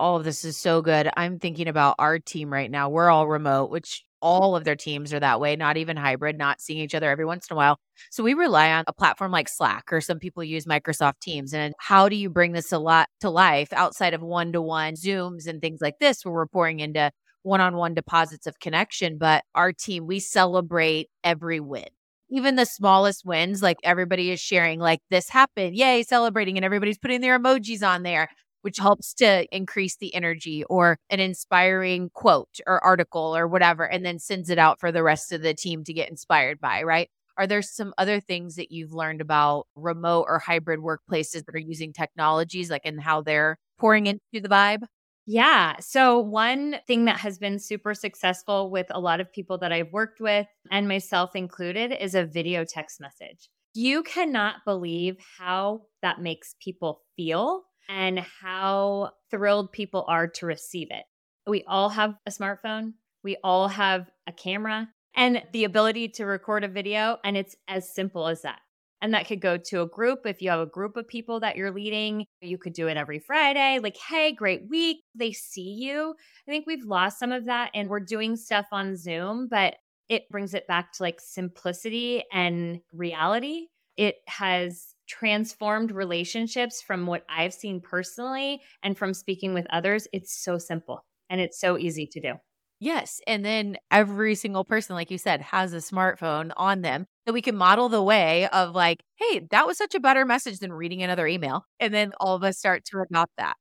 All 0.00 0.16
of 0.16 0.24
this 0.24 0.44
is 0.44 0.56
so 0.56 0.82
good. 0.82 1.08
I'm 1.16 1.38
thinking 1.38 1.68
about 1.68 1.96
our 1.98 2.18
team 2.18 2.52
right 2.52 2.70
now. 2.70 2.88
We're 2.88 3.10
all 3.10 3.28
remote, 3.28 3.70
which 3.70 4.04
all 4.22 4.56
of 4.56 4.64
their 4.64 4.76
teams 4.76 5.12
are 5.12 5.20
that 5.20 5.40
way, 5.40 5.56
not 5.56 5.76
even 5.76 5.96
hybrid, 5.96 6.38
not 6.38 6.60
seeing 6.60 6.78
each 6.78 6.94
other 6.94 7.10
every 7.10 7.26
once 7.26 7.48
in 7.50 7.54
a 7.54 7.56
while. 7.56 7.78
So 8.10 8.22
we 8.22 8.34
rely 8.34 8.72
on 8.72 8.84
a 8.86 8.92
platform 8.92 9.32
like 9.32 9.48
Slack, 9.48 9.92
or 9.92 10.00
some 10.00 10.18
people 10.18 10.42
use 10.44 10.64
Microsoft 10.64 11.20
Teams. 11.20 11.52
And 11.52 11.74
how 11.78 12.08
do 12.08 12.16
you 12.16 12.30
bring 12.30 12.52
this 12.52 12.72
a 12.72 12.78
lot 12.78 13.08
to 13.20 13.28
life 13.28 13.72
outside 13.72 14.14
of 14.14 14.22
one 14.22 14.52
to 14.52 14.62
one 14.62 14.94
Zooms 14.94 15.46
and 15.46 15.60
things 15.60 15.80
like 15.82 15.98
this, 15.98 16.24
where 16.24 16.32
we're 16.32 16.46
pouring 16.46 16.80
into 16.80 17.10
one 17.42 17.60
on 17.60 17.76
one 17.76 17.94
deposits 17.94 18.46
of 18.46 18.60
connection? 18.60 19.18
But 19.18 19.44
our 19.54 19.72
team, 19.72 20.06
we 20.06 20.20
celebrate 20.20 21.10
every 21.22 21.60
win. 21.60 21.88
Even 22.30 22.56
the 22.56 22.64
smallest 22.64 23.26
wins, 23.26 23.60
like 23.60 23.76
everybody 23.84 24.30
is 24.30 24.40
sharing, 24.40 24.80
like 24.80 25.00
this 25.10 25.28
happened, 25.28 25.76
yay, 25.76 26.02
celebrating, 26.02 26.56
and 26.56 26.64
everybody's 26.64 26.96
putting 26.96 27.20
their 27.20 27.38
emojis 27.38 27.86
on 27.86 28.04
there 28.04 28.30
which 28.62 28.78
helps 28.78 29.14
to 29.14 29.46
increase 29.54 29.96
the 29.96 30.14
energy 30.14 30.64
or 30.64 30.98
an 31.10 31.20
inspiring 31.20 32.10
quote 32.14 32.58
or 32.66 32.82
article 32.82 33.36
or 33.36 33.46
whatever, 33.46 33.84
and 33.84 34.04
then 34.04 34.18
sends 34.18 34.50
it 34.50 34.58
out 34.58 34.80
for 34.80 34.90
the 34.90 35.02
rest 35.02 35.32
of 35.32 35.42
the 35.42 35.54
team 35.54 35.84
to 35.84 35.92
get 35.92 36.10
inspired 36.10 36.60
by, 36.60 36.82
right? 36.82 37.08
Are 37.38 37.46
there 37.46 37.62
some 37.62 37.94
other 37.98 38.20
things 38.20 38.56
that 38.56 38.70
you've 38.72 38.92
learned 38.92 39.20
about 39.20 39.66
remote 39.74 40.26
or 40.28 40.38
hybrid 40.38 40.80
workplaces 40.80 41.44
that 41.44 41.54
are 41.54 41.58
using 41.58 41.92
technologies, 41.92 42.70
like 42.70 42.84
in 42.84 42.98
how 42.98 43.22
they're 43.22 43.58
pouring 43.78 44.06
into 44.06 44.20
the 44.34 44.48
vibe? 44.48 44.82
Yeah. 45.26 45.76
So, 45.80 46.18
one 46.18 46.76
thing 46.86 47.04
that 47.04 47.18
has 47.20 47.38
been 47.38 47.58
super 47.58 47.94
successful 47.94 48.70
with 48.70 48.86
a 48.90 49.00
lot 49.00 49.20
of 49.20 49.32
people 49.32 49.56
that 49.58 49.72
I've 49.72 49.92
worked 49.92 50.20
with, 50.20 50.46
and 50.70 50.88
myself 50.88 51.36
included, 51.36 51.92
is 51.92 52.14
a 52.14 52.24
video 52.24 52.64
text 52.64 53.00
message. 53.00 53.48
You 53.74 54.02
cannot 54.02 54.56
believe 54.66 55.16
how 55.38 55.82
that 56.02 56.20
makes 56.20 56.54
people 56.60 57.02
feel 57.16 57.62
and 57.88 58.18
how 58.18 59.12
thrilled 59.30 59.72
people 59.72 60.04
are 60.08 60.28
to 60.28 60.46
receive 60.46 60.88
it. 60.90 61.04
We 61.46 61.64
all 61.66 61.88
have 61.90 62.14
a 62.26 62.30
smartphone, 62.30 62.94
we 63.24 63.36
all 63.42 63.68
have 63.68 64.10
a 64.26 64.32
camera 64.32 64.88
and 65.14 65.42
the 65.52 65.64
ability 65.64 66.08
to 66.08 66.24
record 66.24 66.64
a 66.64 66.68
video, 66.68 67.18
and 67.24 67.36
it's 67.36 67.56
as 67.68 67.92
simple 67.94 68.28
as 68.28 68.42
that. 68.42 68.60
And 69.02 69.14
that 69.14 69.26
could 69.26 69.40
go 69.40 69.56
to 69.56 69.82
a 69.82 69.88
group. 69.88 70.20
If 70.26 70.40
you 70.40 70.50
have 70.50 70.60
a 70.60 70.66
group 70.66 70.96
of 70.96 71.08
people 71.08 71.40
that 71.40 71.56
you're 71.56 71.72
leading, 71.72 72.24
you 72.40 72.56
could 72.56 72.72
do 72.72 72.86
it 72.86 72.96
every 72.96 73.18
Friday. 73.18 73.80
Like, 73.82 73.96
hey, 73.96 74.32
great 74.32 74.70
week. 74.70 74.98
They 75.16 75.32
see 75.32 75.76
you. 75.80 76.14
I 76.46 76.50
think 76.50 76.66
we've 76.66 76.84
lost 76.84 77.18
some 77.18 77.32
of 77.32 77.46
that 77.46 77.72
and 77.74 77.88
we're 77.88 78.00
doing 78.00 78.36
stuff 78.36 78.66
on 78.70 78.96
Zoom, 78.96 79.48
but 79.50 79.74
it 80.08 80.28
brings 80.30 80.54
it 80.54 80.68
back 80.68 80.92
to 80.92 81.02
like 81.02 81.20
simplicity 81.20 82.22
and 82.32 82.80
reality. 82.92 83.66
It 83.96 84.16
has 84.28 84.94
transformed 85.12 85.90
relationships 85.90 86.80
from 86.80 87.06
what 87.06 87.22
I've 87.28 87.52
seen 87.52 87.82
personally 87.82 88.62
and 88.82 88.96
from 88.96 89.12
speaking 89.12 89.52
with 89.52 89.66
others. 89.68 90.08
It's 90.10 90.42
so 90.42 90.56
simple 90.56 91.04
and 91.28 91.38
it's 91.38 91.60
so 91.60 91.76
easy 91.76 92.06
to 92.06 92.20
do. 92.20 92.32
Yes. 92.80 93.20
And 93.26 93.44
then 93.44 93.76
every 93.90 94.34
single 94.34 94.64
person, 94.64 94.96
like 94.96 95.10
you 95.10 95.18
said, 95.18 95.42
has 95.42 95.74
a 95.74 95.76
smartphone 95.76 96.50
on 96.56 96.80
them 96.80 97.06
that 97.26 97.34
we 97.34 97.42
can 97.42 97.56
model 97.56 97.90
the 97.90 98.02
way 98.02 98.48
of 98.48 98.74
like, 98.74 99.02
hey, 99.16 99.46
that 99.50 99.66
was 99.66 99.76
such 99.76 99.94
a 99.94 100.00
better 100.00 100.24
message 100.24 100.58
than 100.60 100.72
reading 100.72 101.02
another 101.02 101.26
email. 101.26 101.66
And 101.78 101.92
then 101.92 102.12
all 102.18 102.34
of 102.34 102.42
us 102.42 102.58
start 102.58 102.84
to 102.86 103.00
adopt 103.00 103.32
that. 103.36 103.54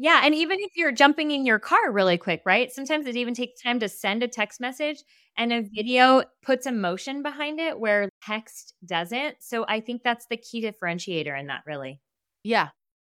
Yeah. 0.00 0.20
And 0.24 0.32
even 0.32 0.58
if 0.60 0.70
you're 0.76 0.92
jumping 0.92 1.32
in 1.32 1.44
your 1.44 1.58
car 1.58 1.90
really 1.90 2.16
quick, 2.18 2.42
right? 2.46 2.70
Sometimes 2.70 3.06
it 3.06 3.16
even 3.16 3.34
takes 3.34 3.60
time 3.60 3.80
to 3.80 3.88
send 3.88 4.22
a 4.22 4.28
text 4.28 4.60
message 4.60 5.02
and 5.36 5.52
a 5.52 5.62
video 5.74 6.22
puts 6.42 6.66
emotion 6.66 7.22
behind 7.22 7.58
it 7.58 7.78
where 7.78 8.08
text 8.24 8.74
doesn't. 8.86 9.36
So 9.40 9.64
I 9.68 9.80
think 9.80 10.02
that's 10.04 10.26
the 10.30 10.36
key 10.36 10.62
differentiator 10.62 11.38
in 11.38 11.48
that, 11.48 11.62
really. 11.66 12.00
Yeah. 12.44 12.68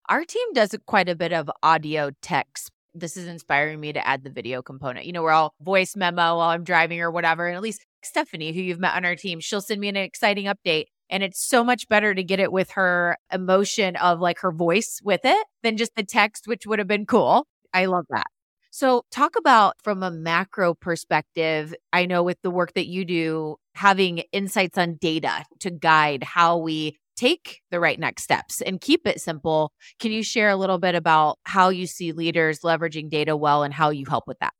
Our 0.09 0.23
team 0.23 0.53
does 0.53 0.75
quite 0.85 1.09
a 1.09 1.15
bit 1.15 1.33
of 1.33 1.49
audio 1.63 2.11
text. 2.21 2.69
This 2.93 3.17
is 3.17 3.27
inspiring 3.27 3.79
me 3.79 3.91
to 3.91 4.07
add 4.07 4.23
the 4.23 4.29
video 4.29 4.61
component. 4.61 5.07
You 5.07 5.13
know, 5.13 5.23
we're 5.23 5.31
all 5.31 5.55
voice 5.59 5.95
memo 5.95 6.37
while 6.37 6.49
I'm 6.49 6.63
driving 6.63 7.01
or 7.01 7.09
whatever. 7.09 7.47
And 7.47 7.55
at 7.55 7.63
least 7.63 7.83
Stephanie, 8.03 8.53
who 8.53 8.61
you've 8.61 8.79
met 8.79 8.95
on 8.95 9.05
our 9.05 9.15
team, 9.15 9.39
she'll 9.39 9.59
send 9.59 9.81
me 9.81 9.87
an 9.87 9.97
exciting 9.97 10.45
update. 10.45 10.85
And 11.09 11.23
it's 11.23 11.41
so 11.45 11.63
much 11.63 11.87
better 11.87 12.13
to 12.13 12.23
get 12.23 12.39
it 12.39 12.51
with 12.51 12.71
her 12.71 13.17
emotion 13.31 13.95
of 13.97 14.19
like 14.19 14.39
her 14.39 14.51
voice 14.51 14.99
with 15.03 15.21
it 15.23 15.47
than 15.63 15.77
just 15.77 15.95
the 15.95 16.03
text, 16.03 16.47
which 16.47 16.65
would 16.65 16.79
have 16.79 16.87
been 16.87 17.05
cool. 17.05 17.47
I 17.73 17.85
love 17.85 18.05
that. 18.09 18.27
So, 18.71 19.03
talk 19.11 19.35
about 19.37 19.75
from 19.83 20.03
a 20.03 20.11
macro 20.11 20.73
perspective. 20.73 21.73
I 21.93 22.05
know 22.05 22.23
with 22.23 22.37
the 22.41 22.51
work 22.51 22.73
that 22.73 22.87
you 22.87 23.05
do, 23.05 23.55
having 23.73 24.19
insights 24.33 24.77
on 24.77 24.95
data 24.95 25.45
to 25.61 25.71
guide 25.71 26.23
how 26.23 26.57
we 26.57 26.97
take 27.15 27.61
the 27.71 27.79
right 27.79 27.99
next 27.99 28.23
steps 28.23 28.61
and 28.61 28.81
keep 28.81 29.07
it 29.07 29.21
simple. 29.21 29.71
Can 29.99 30.11
you 30.11 30.23
share 30.23 30.49
a 30.49 30.57
little 30.57 30.79
bit 30.79 30.95
about 30.95 31.39
how 31.45 31.69
you 31.69 31.87
see 31.87 32.11
leaders 32.11 32.59
leveraging 32.61 33.09
data 33.09 33.37
well 33.37 33.63
and 33.63 33.73
how 33.73 33.91
you 33.91 34.05
help 34.09 34.25
with 34.27 34.39
that? 34.39 34.54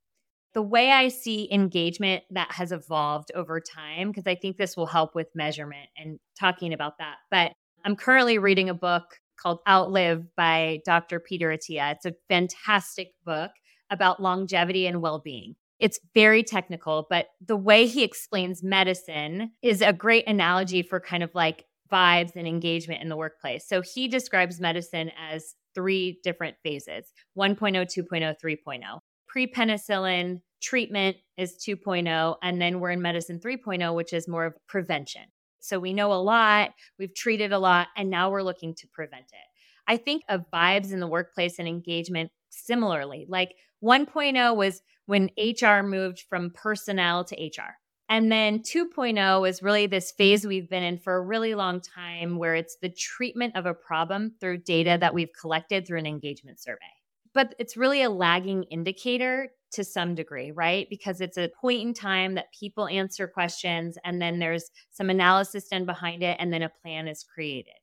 The 0.56 0.62
way 0.62 0.90
I 0.90 1.10
see 1.10 1.50
engagement 1.52 2.24
that 2.32 2.54
has 2.54 2.72
evolved 2.72 3.30
over 3.36 3.60
time, 3.60 4.08
because 4.08 4.26
I 4.26 4.36
think 4.36 4.56
this 4.56 4.78
will 4.78 4.86
help 4.86 5.14
with 5.14 5.28
measurement 5.36 5.90
and 5.98 6.18
talking 6.40 6.74
about 6.74 6.98
that. 6.98 7.18
But 7.30 7.52
I'm 7.84 7.98
currently 7.98 8.38
reading 8.38 8.70
a 8.70 8.74
book 8.74 9.04
called 9.38 9.60
Outlive 9.68 10.24
by 10.38 10.80
Dr. 10.86 11.20
Peter 11.20 11.50
Attia. 11.50 11.92
It's 11.92 12.06
a 12.06 12.16
fantastic 12.30 13.10
book 13.26 13.52
about 13.92 14.22
longevity 14.22 14.88
and 14.88 15.02
well 15.02 15.20
being. 15.20 15.56
It's 15.78 16.00
very 16.14 16.42
technical, 16.42 17.06
but 17.10 17.28
the 17.46 17.58
way 17.58 17.86
he 17.86 18.04
explains 18.04 18.64
medicine 18.64 19.52
is 19.62 19.82
a 19.82 19.92
great 19.92 20.26
analogy 20.26 20.84
for 20.84 21.02
kind 21.02 21.22
of 21.22 21.36
like 21.36 21.66
vibes 21.92 22.38
and 22.38 22.48
engagement 22.48 23.02
in 23.02 23.10
the 23.10 23.18
workplace. 23.18 23.68
So 23.68 23.82
he 23.82 24.08
describes 24.08 24.62
medicine 24.62 25.12
as 25.30 25.56
three 25.76 26.22
different 26.24 26.56
phases 26.64 27.12
1.0, 27.38 27.58
2.0, 27.60 28.36
3.0 28.42 29.00
pre 29.28 29.48
penicillin 29.48 30.40
treatment 30.62 31.18
is 31.38 31.58
2.0, 31.58 32.36
and 32.42 32.62
then 32.62 32.80
we're 32.80 32.92
in 32.92 33.02
medicine 33.02 33.40
3.0, 33.40 33.96
which 33.96 34.14
is 34.14 34.28
more 34.28 34.46
of 34.46 34.54
prevention. 34.68 35.24
So 35.60 35.80
we 35.80 35.94
know 35.94 36.14
a 36.14 36.16
lot, 36.16 36.72
we've 37.00 37.14
treated 37.14 37.52
a 37.52 37.60
lot, 37.60 37.88
and 37.98 38.10
now 38.10 38.30
we're 38.30 38.44
looking 38.44 38.76
to 38.76 38.88
prevent 38.88 39.26
it. 39.26 39.48
I 39.88 39.98
think 39.98 40.24
of 40.30 40.50
vibes 40.54 40.94
in 40.94 41.00
the 41.00 41.08
workplace 41.08 41.60
and 41.60 41.68
engagement 41.68 42.32
similarly. 42.50 43.26
Like 43.28 43.56
1.0 43.84 44.56
was 44.56 44.82
when 45.06 45.30
HR 45.38 45.84
moved 45.84 46.24
from 46.30 46.52
personnel 46.52 47.24
to 47.26 47.36
HR. 47.36 47.76
And 48.08 48.32
then 48.32 48.60
2.0 48.60 49.50
is 49.50 49.64
really 49.64 49.88
this 49.88 50.12
phase 50.12 50.46
we've 50.46 50.70
been 50.70 50.84
in 50.84 51.00
for 51.00 51.16
a 51.16 51.22
really 51.22 51.56
long 51.56 51.82
time 51.82 52.38
where 52.38 52.56
it's 52.56 52.78
the 52.82 52.90
treatment 52.90 53.56
of 53.56 53.66
a 53.66 53.74
problem 53.74 54.34
through 54.40 54.60
data 54.60 54.98
that 55.02 55.14
we've 55.14 55.34
collected 55.40 55.88
through 55.88 56.00
an 56.00 56.06
engagement 56.06 56.60
survey 56.60 56.86
but 57.36 57.54
it's 57.60 57.78
really 57.78 58.02
a 58.02 58.10
lagging 58.10 58.64
indicator 58.64 59.50
to 59.76 59.84
some 59.84 60.16
degree, 60.16 60.52
right? 60.52 60.88
Because 60.90 61.22
it's 61.22 61.38
a 61.38 61.52
point 61.62 61.82
in 61.82 61.94
time 61.94 62.36
that 62.36 62.52
people 62.58 62.88
answer 62.88 63.28
questions 63.28 63.98
and 64.04 64.22
then 64.22 64.40
there's 64.40 64.70
some 64.92 65.10
analysis 65.10 65.68
done 65.68 65.86
behind 65.86 66.24
it 66.24 66.38
and 66.40 66.52
then 66.52 66.64
a 66.64 66.72
plan 66.82 67.08
is 67.08 67.24
created. 67.24 67.74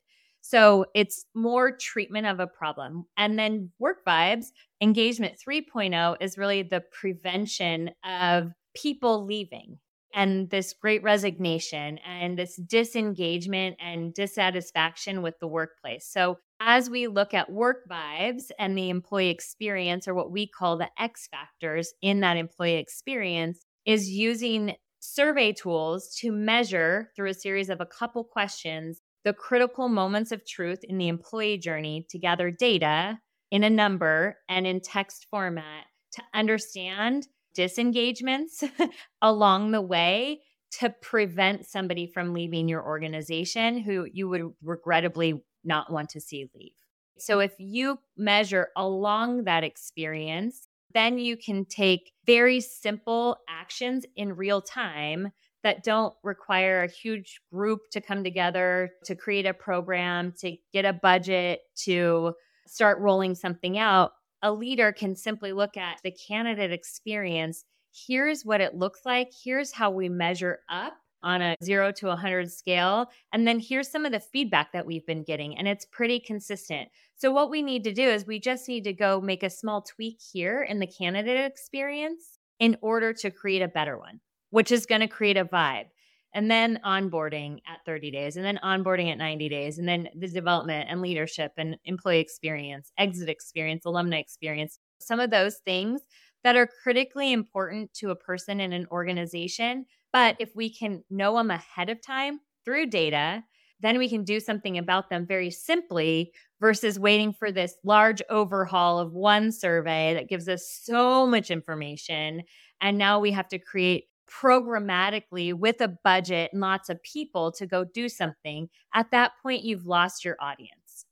So 0.42 0.86
it's 0.94 1.24
more 1.34 1.76
treatment 1.76 2.26
of 2.26 2.40
a 2.40 2.48
problem. 2.48 3.04
And 3.16 3.38
then 3.38 3.70
work 3.78 3.98
vibes, 4.06 4.46
engagement 4.80 5.34
3.0 5.46 6.16
is 6.20 6.36
really 6.36 6.62
the 6.62 6.82
prevention 6.90 7.90
of 8.04 8.52
people 8.74 9.24
leaving 9.24 9.78
and 10.14 10.50
this 10.50 10.74
great 10.74 11.02
resignation 11.02 11.98
and 11.98 12.38
this 12.38 12.56
disengagement 12.56 13.76
and 13.80 14.12
dissatisfaction 14.12 15.22
with 15.22 15.38
the 15.40 15.46
workplace. 15.46 16.06
So 16.06 16.38
as 16.64 16.88
we 16.88 17.08
look 17.08 17.34
at 17.34 17.50
work 17.50 17.88
vibes 17.88 18.50
and 18.58 18.76
the 18.76 18.90
employee 18.90 19.30
experience, 19.30 20.06
or 20.06 20.14
what 20.14 20.30
we 20.30 20.46
call 20.46 20.76
the 20.76 20.90
X 20.98 21.28
factors 21.28 21.92
in 22.02 22.20
that 22.20 22.36
employee 22.36 22.76
experience, 22.76 23.64
is 23.84 24.08
using 24.08 24.74
survey 25.00 25.52
tools 25.52 26.14
to 26.20 26.30
measure 26.30 27.10
through 27.16 27.30
a 27.30 27.34
series 27.34 27.68
of 27.68 27.80
a 27.80 27.86
couple 27.86 28.22
questions 28.22 29.00
the 29.24 29.32
critical 29.32 29.88
moments 29.88 30.32
of 30.32 30.46
truth 30.46 30.80
in 30.84 30.98
the 30.98 31.08
employee 31.08 31.58
journey 31.58 32.06
to 32.10 32.18
gather 32.18 32.50
data 32.50 33.18
in 33.50 33.62
a 33.64 33.70
number 33.70 34.36
and 34.48 34.66
in 34.66 34.80
text 34.80 35.26
format 35.30 35.84
to 36.12 36.22
understand 36.34 37.26
disengagements 37.54 38.64
along 39.22 39.70
the 39.70 39.80
way 39.80 40.40
to 40.72 40.90
prevent 41.02 41.66
somebody 41.66 42.06
from 42.06 42.32
leaving 42.32 42.68
your 42.68 42.84
organization 42.84 43.78
who 43.78 44.06
you 44.12 44.28
would 44.28 44.50
regrettably 44.62 45.42
not 45.64 45.92
want 45.92 46.10
to 46.10 46.20
see 46.20 46.48
leave. 46.54 46.72
So 47.18 47.38
mm-hmm. 47.38 47.44
if 47.44 47.54
you 47.58 47.98
measure 48.16 48.68
along 48.76 49.44
that 49.44 49.64
experience, 49.64 50.68
then 50.94 51.18
you 51.18 51.36
can 51.36 51.64
take 51.64 52.12
very 52.26 52.60
simple 52.60 53.38
actions 53.48 54.04
in 54.16 54.36
real 54.36 54.60
time 54.60 55.32
that 55.62 55.84
don't 55.84 56.14
require 56.22 56.82
a 56.82 56.90
huge 56.90 57.40
group 57.52 57.82
to 57.92 58.00
come 58.00 58.24
together 58.24 58.90
to 59.04 59.14
create 59.14 59.46
a 59.46 59.54
program, 59.54 60.34
to 60.38 60.56
get 60.72 60.84
a 60.84 60.92
budget, 60.92 61.60
to 61.76 62.34
start 62.66 62.98
rolling 62.98 63.34
something 63.34 63.78
out. 63.78 64.12
A 64.42 64.52
leader 64.52 64.92
can 64.92 65.14
simply 65.14 65.52
look 65.52 65.76
at 65.76 65.98
the 66.02 66.10
candidate 66.10 66.72
experience 66.72 67.64
here's 67.92 68.44
what 68.44 68.60
it 68.60 68.74
looks 68.74 69.00
like. 69.04 69.30
Here's 69.44 69.72
how 69.72 69.90
we 69.90 70.08
measure 70.08 70.60
up 70.68 70.94
on 71.22 71.42
a 71.42 71.56
zero 71.62 71.92
to 71.92 72.06
100 72.06 72.50
scale. 72.50 73.10
And 73.32 73.46
then 73.46 73.60
here's 73.60 73.88
some 73.88 74.04
of 74.04 74.12
the 74.12 74.20
feedback 74.20 74.72
that 74.72 74.86
we've 74.86 75.06
been 75.06 75.22
getting, 75.22 75.56
and 75.56 75.68
it's 75.68 75.84
pretty 75.84 76.20
consistent. 76.20 76.88
So, 77.14 77.30
what 77.30 77.50
we 77.50 77.62
need 77.62 77.84
to 77.84 77.92
do 77.92 78.08
is 78.08 78.26
we 78.26 78.40
just 78.40 78.68
need 78.68 78.84
to 78.84 78.92
go 78.92 79.20
make 79.20 79.42
a 79.42 79.50
small 79.50 79.82
tweak 79.82 80.18
here 80.32 80.62
in 80.62 80.80
the 80.80 80.86
candidate 80.86 81.44
experience 81.44 82.38
in 82.58 82.76
order 82.80 83.12
to 83.12 83.30
create 83.30 83.62
a 83.62 83.68
better 83.68 83.98
one, 83.98 84.20
which 84.50 84.70
is 84.72 84.86
going 84.86 85.00
to 85.00 85.08
create 85.08 85.36
a 85.36 85.44
vibe. 85.44 85.86
And 86.34 86.50
then 86.50 86.80
onboarding 86.82 87.58
at 87.66 87.84
30 87.84 88.10
days, 88.10 88.36
and 88.36 88.44
then 88.44 88.58
onboarding 88.64 89.12
at 89.12 89.18
90 89.18 89.50
days, 89.50 89.78
and 89.78 89.86
then 89.86 90.08
the 90.16 90.28
development 90.28 90.88
and 90.88 91.02
leadership 91.02 91.52
and 91.58 91.76
employee 91.84 92.20
experience, 92.20 92.90
exit 92.96 93.28
experience, 93.28 93.84
alumni 93.84 94.18
experience, 94.18 94.78
some 94.98 95.20
of 95.20 95.30
those 95.30 95.56
things 95.58 96.00
that 96.42 96.56
are 96.56 96.68
critically 96.82 97.32
important 97.32 97.92
to 97.94 98.10
a 98.10 98.16
person 98.16 98.60
in 98.60 98.72
an 98.72 98.86
organization 98.90 99.86
but 100.12 100.36
if 100.38 100.54
we 100.54 100.72
can 100.72 101.04
know 101.10 101.36
them 101.36 101.50
ahead 101.50 101.88
of 101.90 102.00
time 102.00 102.40
through 102.64 102.86
data, 102.86 103.42
then 103.80 103.98
we 103.98 104.08
can 104.08 104.24
do 104.24 104.38
something 104.38 104.78
about 104.78 105.10
them 105.10 105.26
very 105.26 105.50
simply 105.50 106.32
versus 106.60 106.98
waiting 106.98 107.32
for 107.32 107.50
this 107.50 107.74
large 107.84 108.22
overhaul 108.30 108.98
of 108.98 109.12
one 109.12 109.50
survey 109.50 110.14
that 110.14 110.28
gives 110.28 110.48
us 110.48 110.80
so 110.82 111.26
much 111.26 111.50
information. 111.50 112.42
And 112.80 112.96
now 112.96 113.18
we 113.18 113.32
have 113.32 113.48
to 113.48 113.58
create 113.58 114.04
programmatically 114.30 115.52
with 115.52 115.80
a 115.80 115.94
budget 116.04 116.50
and 116.52 116.60
lots 116.60 116.88
of 116.88 117.02
people 117.02 117.52
to 117.52 117.66
go 117.66 117.84
do 117.84 118.08
something. 118.08 118.68
At 118.94 119.10
that 119.10 119.32
point, 119.42 119.64
you've 119.64 119.84
lost 119.84 120.24
your 120.24 120.36
audience. 120.40 121.04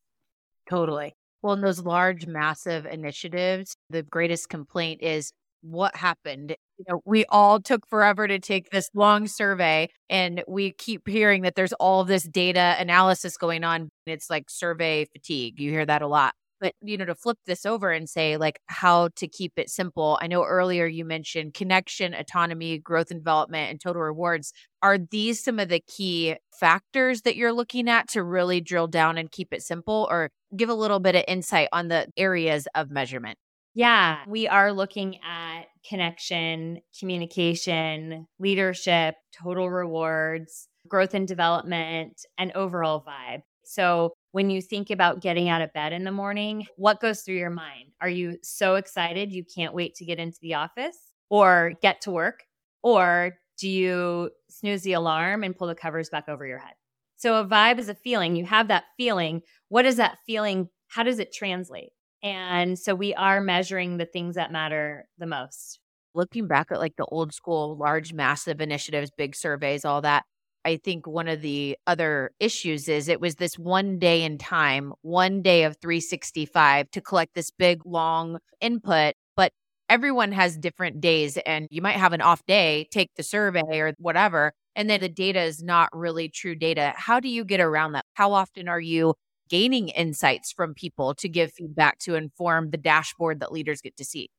Totally. 0.69 1.15
Well, 1.43 1.55
in 1.55 1.63
those 1.63 1.81
large, 1.81 2.27
massive 2.27 2.87
initiatives, 2.87 3.75
the 3.89 4.03
greatest 4.03 4.49
complaint 4.49 5.03
is 5.03 5.33
what 5.63 5.97
happened. 5.97 6.57
You 6.79 6.85
know, 6.89 7.01
we 7.05 7.25
all 7.27 7.61
took 7.61 7.87
forever 7.89 8.27
to 8.27 8.39
take 8.39 8.71
this 8.71 8.89
long 8.95 9.27
survey, 9.27 9.89
and 10.09 10.43
we 10.49 10.73
keep 10.73 11.07
hearing 11.09 11.43
that 11.43 11.55
there's 11.55 11.73
all 11.75 12.05
this 12.05 12.25
data 12.25 12.77
analysis 12.79 13.37
going 13.37 13.65
on. 13.65 13.91
It's 14.07 14.31
like 14.31 14.51
survey 14.51 15.07
fatigue. 15.13 15.61
You 15.61 15.71
hear 15.71 15.87
that 15.87 16.03
a 16.03 16.07
lot. 16.09 16.35
But, 16.61 16.75
you 16.83 16.99
know, 16.99 17.07
to 17.07 17.15
flip 17.15 17.39
this 17.47 17.65
over 17.65 17.91
and 17.91 18.07
say, 18.09 18.37
like, 18.37 18.61
how 18.67 19.09
to 19.17 19.27
keep 19.27 19.55
it 19.57 19.71
simple. 19.71 20.19
I 20.21 20.27
know 20.27 20.45
earlier 20.45 20.85
you 20.87 21.07
mentioned 21.07 21.55
connection, 21.55 22.13
autonomy, 22.13 22.79
growth 22.79 23.11
and 23.11 23.21
development, 23.21 23.71
and 23.71 23.81
total 23.81 24.03
rewards. 24.03 24.53
Are 24.83 24.99
these 24.99 25.43
some 25.43 25.59
of 25.59 25.71
the 25.71 25.81
key 25.81 26.37
factors 26.53 27.23
that 27.23 27.37
you're 27.37 27.53
looking 27.53 27.89
at 27.89 28.09
to 28.11 28.23
really 28.23 28.61
drill 28.61 28.89
down 28.89 29.17
and 29.17 29.31
keep 29.31 29.55
it 29.55 29.63
simple? 29.63 30.07
Or 30.11 30.31
give 30.55 30.69
a 30.69 30.75
little 30.75 31.01
bit 31.01 31.17
of 31.17 31.25
insight 31.27 31.69
on 31.73 31.89
the 31.89 32.09
areas 32.19 32.69
of 32.75 32.91
measurement? 32.91 33.39
Yeah, 33.75 34.19
we 34.27 34.49
are 34.49 34.73
looking 34.73 35.19
at 35.25 35.63
connection, 35.89 36.81
communication, 36.99 38.27
leadership, 38.39 39.15
total 39.41 39.71
rewards, 39.71 40.69
growth 40.89 41.15
and 41.15 41.27
development, 41.29 42.21
and 42.39 42.53
overall 42.53 43.05
vibe. 43.07 43.43
So, 43.65 44.13
when 44.33 44.51
you 44.51 44.61
think 44.63 44.91
about 44.91 45.21
getting 45.21 45.49
out 45.49 45.63
of 45.63 45.73
bed 45.73 45.93
in 45.93 46.05
the 46.05 46.11
morning, 46.13 46.67
what 46.77 47.01
goes 47.01 47.23
through 47.23 47.37
your 47.37 47.51
mind? 47.51 47.91
Are 48.01 48.09
you 48.09 48.39
so 48.43 48.75
excited 48.75 49.33
you 49.33 49.45
can't 49.45 49.75
wait 49.75 49.95
to 49.97 50.05
get 50.05 50.19
into 50.19 50.39
the 50.43 50.55
office 50.55 50.97
or 51.31 51.73
get 51.83 52.01
to 52.03 52.11
work? 52.11 52.43
Or 52.83 53.37
do 53.59 53.69
you 53.69 54.31
snooze 54.49 54.83
the 54.83 54.95
alarm 54.95 55.45
and 55.45 55.57
pull 55.57 55.69
the 55.69 55.75
covers 55.75 56.11
back 56.11 56.29
over 56.29 56.47
your 56.47 56.59
head? 56.59 56.75
So, 57.17 57.37
a 57.37 57.45
vibe 57.47 57.79
is 57.79 57.89
a 57.89 57.95
feeling. 57.95 58.35
You 58.35 58.47
have 58.47 58.69
that 58.69 58.85
feeling. 58.97 59.43
What 59.69 59.85
is 59.87 59.97
that 59.97 60.19
feeling? 60.27 60.69
How 60.89 61.05
does 61.05 61.21
it 61.21 61.33
translate? 61.33 61.91
And 62.23 62.79
so 62.79 62.95
we 62.95 63.15
are 63.15 63.41
measuring 63.41 63.97
the 63.97 64.05
things 64.05 64.35
that 64.35 64.53
matter 64.53 65.07
the 65.19 65.27
most. 65.27 65.79
Looking 66.15 66.47
back 66.47 66.69
at 66.71 66.81
like 66.81 66.97
the 66.97 67.07
old 67.07 67.33
school, 67.33 67.77
large, 67.77 68.13
massive 68.13 68.61
initiatives, 68.61 69.11
big 69.17 69.35
surveys, 69.35 69.85
all 69.85 70.03
that, 70.03 70.25
I 70.65 70.77
think 70.77 71.07
one 71.07 71.29
of 71.29 71.41
the 71.41 71.79
other 71.87 72.33
issues 72.41 72.89
is 72.89 73.09
it 73.09 73.21
was 73.21 73.37
this 73.37 73.59
one 73.59 73.99
day 73.99 74.23
in 74.23 74.37
time, 74.37 74.93
one 75.03 75.41
day 75.41 75.65
of 75.65 75.77
365 75.81 76.91
to 76.91 77.01
collect 77.01 77.35
this 77.35 77.51
big, 77.51 77.87
long 77.87 78.39
input. 78.61 79.15
But 79.37 79.53
everyone 79.89 80.33
has 80.33 80.59
different 80.59 81.01
days, 81.01 81.39
and 81.47 81.67
you 81.71 81.81
might 81.81 81.97
have 81.97 82.13
an 82.13 82.21
off 82.21 82.45
day, 82.47 82.89
take 82.93 83.11
the 83.17 83.23
survey 83.23 83.79
or 83.79 83.95
whatever. 83.99 84.53
And 84.77 84.91
then 84.91 85.01
the 85.01 85.09
data 85.09 85.41
is 85.41 85.63
not 85.63 85.89
really 85.93 86.29
true 86.29 86.55
data. 86.55 86.93
How 86.97 87.21
do 87.21 87.29
you 87.29 87.45
get 87.45 87.61
around 87.61 87.93
that? 87.93 88.05
How 88.15 88.33
often 88.33 88.69
are 88.69 88.81
you 88.81 89.15
gaining 89.51 89.89
insights 89.89 90.53
from 90.53 90.73
people 90.75 91.15
to 91.17 91.29
give 91.29 91.53
feedback 91.53 91.99
to 92.01 92.15
inform 92.15 92.71
the 92.71 92.79
dashboard 92.79 93.41
that 93.41 93.53
leaders 93.53 93.81
get 93.83 93.97
to 93.99 94.05
see. 94.05 94.31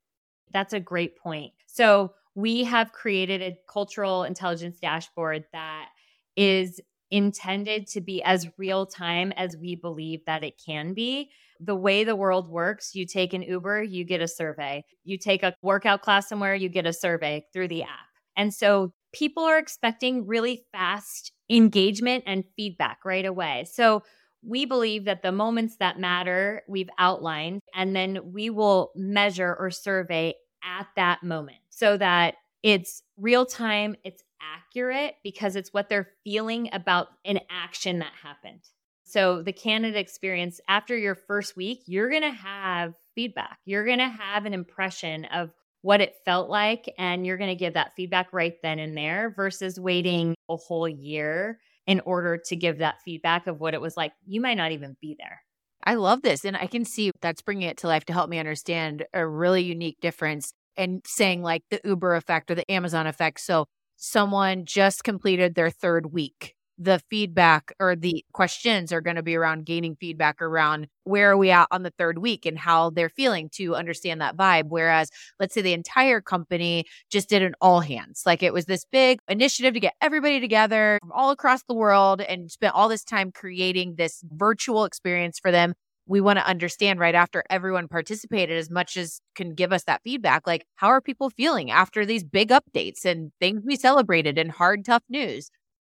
That's 0.52 0.74
a 0.74 0.80
great 0.80 1.18
point. 1.18 1.54
So, 1.68 2.14
we 2.34 2.64
have 2.64 2.94
created 2.94 3.42
a 3.42 3.58
cultural 3.70 4.24
intelligence 4.24 4.80
dashboard 4.80 5.44
that 5.52 5.90
is 6.38 6.80
intended 7.12 7.88
to 7.88 8.02
be 8.02 8.24
as 8.24 8.48
real 8.58 8.86
time 8.86 9.34
as 9.34 9.58
we 9.58 9.76
believe 9.76 10.22
that 10.26 10.44
it 10.44 10.54
can 10.66 10.94
be. 10.94 11.30
The 11.60 11.76
way 11.76 12.04
the 12.04 12.16
world 12.16 12.50
works, 12.50 12.96
you 12.96 13.06
take 13.06 13.34
an 13.34 13.44
Uber, 13.44 13.84
you 13.84 14.06
get 14.06 14.22
a 14.22 14.28
survey. 14.28 14.84
You 15.04 15.18
take 15.18 15.44
a 15.44 15.54
workout 15.62 16.02
class 16.02 16.30
somewhere, 16.30 16.56
you 16.56 16.70
get 16.70 16.86
a 16.86 16.94
survey 16.94 17.46
through 17.54 17.68
the 17.68 17.84
app. 17.84 18.08
And 18.38 18.54
so 18.54 18.94
people 19.14 19.44
are 19.44 19.60
expecting 19.60 20.26
really 20.26 20.64
fast 20.72 21.34
engagement 21.50 22.24
and 22.26 22.46
feedback 22.56 23.00
right 23.04 23.26
away. 23.26 23.66
So 23.72 24.04
we 24.44 24.66
believe 24.66 25.06
that 25.06 25.22
the 25.22 25.32
moments 25.32 25.78
that 25.78 26.00
matter 26.00 26.64
we've 26.68 26.90
outlined, 26.98 27.62
and 27.74 27.96
then 27.96 28.20
we 28.34 28.50
will 28.50 28.92
measure 28.96 29.56
or 29.60 29.72
survey 29.72 30.36
at 30.64 30.88
that 30.96 31.24
moment 31.24 31.58
so 31.70 31.98
that 31.98 32.36
it's 32.64 33.04
real 33.18 33.46
time, 33.46 33.96
it's 34.04 34.24
accurate 34.42 35.16
because 35.24 35.56
it's 35.56 35.74
what 35.74 35.90
they're 35.90 36.10
feeling 36.24 36.70
about 36.74 37.08
an 37.26 37.40
action 37.50 38.00
that 38.00 38.14
happened. 38.22 38.62
So, 39.04 39.42
the 39.42 39.52
candidate 39.52 40.00
experience 40.00 40.62
after 40.70 40.98
your 40.98 41.16
first 41.16 41.58
week, 41.58 41.82
you're 41.86 42.10
going 42.10 42.22
to 42.22 42.32
have 42.32 42.96
feedback. 43.14 43.58
You're 43.66 43.86
going 43.86 44.00
to 44.00 44.08
have 44.08 44.46
an 44.46 44.54
impression 44.54 45.26
of 45.26 45.52
what 45.82 46.00
it 46.00 46.16
felt 46.24 46.50
like, 46.50 46.94
and 46.98 47.26
you're 47.26 47.38
going 47.38 47.50
to 47.50 47.56
give 47.56 47.74
that 47.74 47.94
feedback 47.96 48.32
right 48.32 48.56
then 48.64 48.80
and 48.80 48.96
there 48.96 49.34
versus 49.36 49.80
waiting 49.80 50.36
a 50.50 50.56
whole 50.56 50.88
year 50.88 51.60
in 51.88 52.00
order 52.02 52.38
to 52.38 52.56
give 52.56 52.78
that 52.78 53.02
feedback 53.04 53.48
of 53.48 53.60
what 53.60 53.74
it 53.74 53.82
was 53.82 53.98
like. 53.98 54.14
You 54.26 54.42
might 54.42 54.58
not 54.58 54.72
even 54.72 54.96
be 55.02 55.16
there. 55.18 55.42
I 55.84 55.96
love 55.96 56.22
this. 56.22 56.46
And 56.46 56.56
I 56.56 56.68
can 56.68 56.86
see 56.86 57.12
that's 57.22 57.42
bringing 57.42 57.68
it 57.68 57.78
to 57.78 57.88
life 57.88 58.06
to 58.06 58.14
help 58.14 58.30
me 58.30 58.38
understand 58.38 59.06
a 59.14 59.26
really 59.26 59.64
unique 59.64 59.98
difference 60.00 60.54
and 60.78 61.02
saying 61.06 61.42
like 61.42 61.64
the 61.70 61.82
Uber 61.84 62.16
effect 62.16 62.52
or 62.52 62.56
the 62.56 62.70
Amazon 62.72 63.08
effect. 63.08 63.40
So 63.40 63.66
someone 63.98 64.66
just 64.66 65.04
completed 65.04 65.56
their 65.56 65.70
third 65.70 66.14
week 66.14 66.56
the 66.82 67.00
feedback 67.10 67.74
or 67.80 67.96
the 67.96 68.26
questions 68.34 68.92
are 68.92 69.02
going 69.02 69.16
to 69.16 69.22
be 69.22 69.36
around 69.36 69.66
gaining 69.66 69.96
feedback 69.96 70.42
around 70.42 70.88
where 71.04 71.32
are 71.32 71.38
we 71.38 71.52
at 71.52 71.68
on 71.70 71.84
the 71.84 71.92
third 71.92 72.18
week 72.18 72.46
and 72.46 72.58
how 72.58 72.90
they're 72.90 73.10
feeling 73.10 73.50
to 73.54 73.76
understand 73.76 74.20
that 74.20 74.36
vibe. 74.36 74.66
Whereas, 74.70 75.12
let's 75.40 75.54
say 75.54 75.62
the 75.62 75.74
entire 75.74 76.22
company 76.22 76.86
just 77.12 77.30
did 77.30 77.44
an 77.44 77.54
all 77.62 77.82
hands, 77.82 78.24
like 78.26 78.42
it 78.42 78.54
was 78.54 78.66
this 78.66 78.86
big 78.92 79.20
initiative 79.30 79.76
to 79.76 79.80
get 79.80 79.94
everybody 80.02 80.40
together 80.40 80.98
from 81.02 81.12
all 81.12 81.30
across 81.30 81.62
the 81.64 81.76
world 81.76 82.22
and 82.22 82.50
spent 82.50 82.74
all 82.74 82.90
this 82.90 83.04
time 83.04 83.32
creating 83.32 83.96
this 83.96 84.24
virtual 84.32 84.84
experience 84.86 85.38
for 85.38 85.52
them. 85.52 85.74
We 86.08 86.20
want 86.20 86.40
to 86.40 86.48
understand 86.48 87.00
right 87.00 87.16
after 87.16 87.44
everyone 87.50 87.88
participated 87.88 88.58
as 88.58 88.72
much 88.72 88.98
as 88.98 89.22
can 89.36 89.54
give 89.54 89.72
us 89.72 89.84
that 89.84 90.02
feedback. 90.04 90.48
Like, 90.48 90.66
how 90.76 90.88
are 90.88 91.00
people 91.00 91.30
feeling 91.30 91.70
after 91.70 92.06
these 92.06 92.24
big 92.24 92.50
updates 92.50 93.06
and 93.06 93.32
things 93.40 93.62
we 93.64 93.76
celebrated 93.76 94.38
and 94.40 94.52
hard, 94.52 94.84
tough 94.84 95.04
news? 95.10 95.52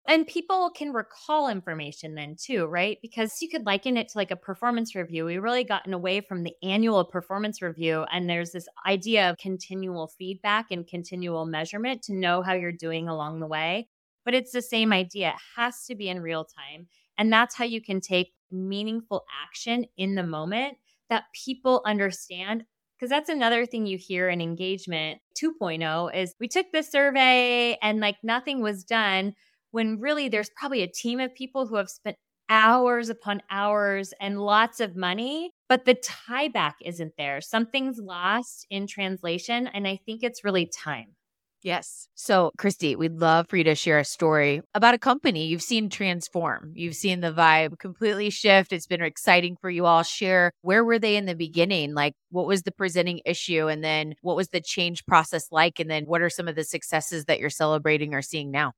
And 0.06 0.26
people 0.26 0.70
can 0.70 0.92
recall 0.92 1.48
information 1.48 2.14
then 2.14 2.36
too, 2.38 2.66
right? 2.66 2.98
Because 3.00 3.32
you 3.40 3.48
could 3.48 3.64
liken 3.64 3.96
it 3.96 4.08
to 4.08 4.18
like 4.18 4.30
a 4.30 4.36
performance 4.36 4.94
review. 4.94 5.24
We 5.24 5.38
really 5.38 5.64
gotten 5.64 5.94
away 5.94 6.20
from 6.20 6.42
the 6.42 6.52
annual 6.62 7.04
performance 7.06 7.62
review. 7.62 8.04
And 8.12 8.28
there's 8.28 8.50
this 8.52 8.68
idea 8.86 9.30
of 9.30 9.38
continual 9.38 10.08
feedback 10.18 10.66
and 10.70 10.86
continual 10.86 11.46
measurement 11.46 12.02
to 12.02 12.14
know 12.14 12.42
how 12.42 12.52
you're 12.52 12.70
doing 12.70 13.08
along 13.08 13.40
the 13.40 13.46
way. 13.46 13.88
But 14.26 14.34
it's 14.34 14.52
the 14.52 14.62
same 14.62 14.92
idea. 14.92 15.28
It 15.30 15.40
has 15.56 15.84
to 15.86 15.94
be 15.94 16.08
in 16.08 16.20
real 16.20 16.44
time. 16.44 16.88
And 17.16 17.32
that's 17.32 17.54
how 17.54 17.64
you 17.64 17.80
can 17.80 18.00
take 18.02 18.32
meaningful 18.50 19.24
action 19.42 19.86
in 19.96 20.16
the 20.16 20.22
moment 20.22 20.76
that 21.08 21.24
people 21.32 21.82
understand 21.86 22.64
because 22.96 23.10
that's 23.10 23.28
another 23.28 23.66
thing 23.66 23.86
you 23.86 23.98
hear 23.98 24.28
in 24.28 24.40
engagement 24.40 25.20
2.0 25.42 26.14
is 26.14 26.34
we 26.38 26.48
took 26.48 26.66
this 26.72 26.90
survey 26.90 27.76
and 27.82 28.00
like 28.00 28.16
nothing 28.22 28.62
was 28.62 28.84
done 28.84 29.34
when 29.74 29.98
really 29.98 30.28
there's 30.28 30.50
probably 30.56 30.82
a 30.82 30.86
team 30.86 31.18
of 31.18 31.34
people 31.34 31.66
who 31.66 31.74
have 31.74 31.88
spent 31.88 32.16
hours 32.48 33.08
upon 33.08 33.42
hours 33.50 34.14
and 34.20 34.40
lots 34.40 34.78
of 34.78 34.94
money, 34.94 35.50
but 35.68 35.84
the 35.84 35.94
tie 35.94 36.46
back 36.46 36.76
isn't 36.84 37.14
there. 37.18 37.40
Something's 37.40 37.98
lost 37.98 38.68
in 38.70 38.86
translation. 38.86 39.66
And 39.66 39.88
I 39.88 39.98
think 40.06 40.22
it's 40.22 40.44
really 40.44 40.66
time. 40.66 41.16
Yes. 41.64 42.06
So, 42.14 42.52
Kristi, 42.56 42.94
we'd 42.94 43.18
love 43.18 43.48
for 43.48 43.56
you 43.56 43.64
to 43.64 43.74
share 43.74 43.98
a 43.98 44.04
story 44.04 44.60
about 44.74 44.94
a 44.94 44.98
company 44.98 45.46
you've 45.46 45.62
seen 45.62 45.88
transform. 45.88 46.70
You've 46.74 46.94
seen 46.94 47.20
the 47.20 47.32
vibe 47.32 47.78
completely 47.80 48.30
shift. 48.30 48.72
It's 48.72 48.86
been 48.86 49.02
exciting 49.02 49.56
for 49.60 49.70
you 49.70 49.86
all. 49.86 50.04
Share 50.04 50.52
where 50.60 50.84
were 50.84 51.00
they 51.00 51.16
in 51.16 51.24
the 51.24 51.34
beginning? 51.34 51.94
Like, 51.94 52.12
what 52.30 52.46
was 52.46 52.62
the 52.62 52.70
presenting 52.70 53.22
issue? 53.24 53.66
And 53.66 53.82
then 53.82 54.14
what 54.20 54.36
was 54.36 54.48
the 54.48 54.60
change 54.60 55.04
process 55.06 55.48
like? 55.50 55.80
And 55.80 55.90
then 55.90 56.04
what 56.04 56.20
are 56.20 56.30
some 56.30 56.46
of 56.46 56.54
the 56.54 56.64
successes 56.64 57.24
that 57.24 57.40
you're 57.40 57.50
celebrating 57.50 58.14
or 58.14 58.22
seeing 58.22 58.52
now? 58.52 58.72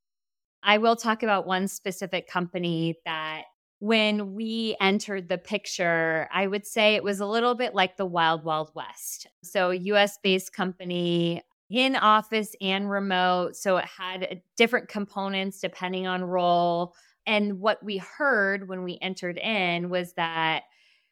I 0.66 0.78
will 0.78 0.96
talk 0.96 1.22
about 1.22 1.46
one 1.46 1.68
specific 1.68 2.28
company 2.28 2.96
that 3.06 3.44
when 3.78 4.34
we 4.34 4.76
entered 4.80 5.28
the 5.28 5.38
picture, 5.38 6.28
I 6.32 6.46
would 6.46 6.66
say 6.66 6.94
it 6.94 7.04
was 7.04 7.20
a 7.20 7.26
little 7.26 7.54
bit 7.54 7.74
like 7.74 7.96
the 7.96 8.06
Wild 8.06 8.44
Wild 8.44 8.70
West. 8.74 9.26
So, 9.42 9.70
US 9.70 10.18
based 10.22 10.52
company, 10.52 11.42
in 11.70 11.96
office 11.96 12.54
and 12.60 12.90
remote. 12.90 13.56
So 13.56 13.76
it 13.76 13.84
had 13.84 14.22
uh, 14.24 14.34
different 14.56 14.88
components 14.88 15.60
depending 15.60 16.06
on 16.06 16.24
role. 16.24 16.94
And 17.26 17.60
what 17.60 17.82
we 17.82 17.98
heard 17.98 18.68
when 18.68 18.84
we 18.84 18.98
entered 19.02 19.38
in 19.38 19.88
was 19.90 20.12
that 20.14 20.62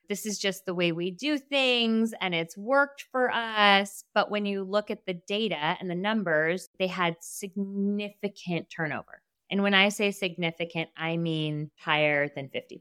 this 0.09 0.27
is 0.27 0.39
just 0.39 0.67
the 0.67 0.75
way 0.75 0.93
we 0.93 1.11
do 1.11 1.39
things 1.39 2.13
and 2.21 2.35
it's 2.35 2.57
worked 2.57 3.07
for 3.11 3.33
us. 3.33 4.05
But 4.15 4.31
when 4.31 4.47
you 4.47 4.63
look 4.63 4.91
at 4.91 5.07
the 5.07 5.15
data 5.15 5.77
and 5.81 5.91
the 5.91 5.95
numbers, 5.95 6.69
they 6.79 6.87
had 6.87 7.17
significant 7.21 8.71
turnover. 8.71 9.24
And 9.55 9.63
when 9.63 9.73
I 9.73 9.89
say 9.89 10.11
significant, 10.11 10.91
I 10.97 11.17
mean 11.17 11.71
higher 11.79 12.29
than 12.35 12.49
50%. 12.49 12.81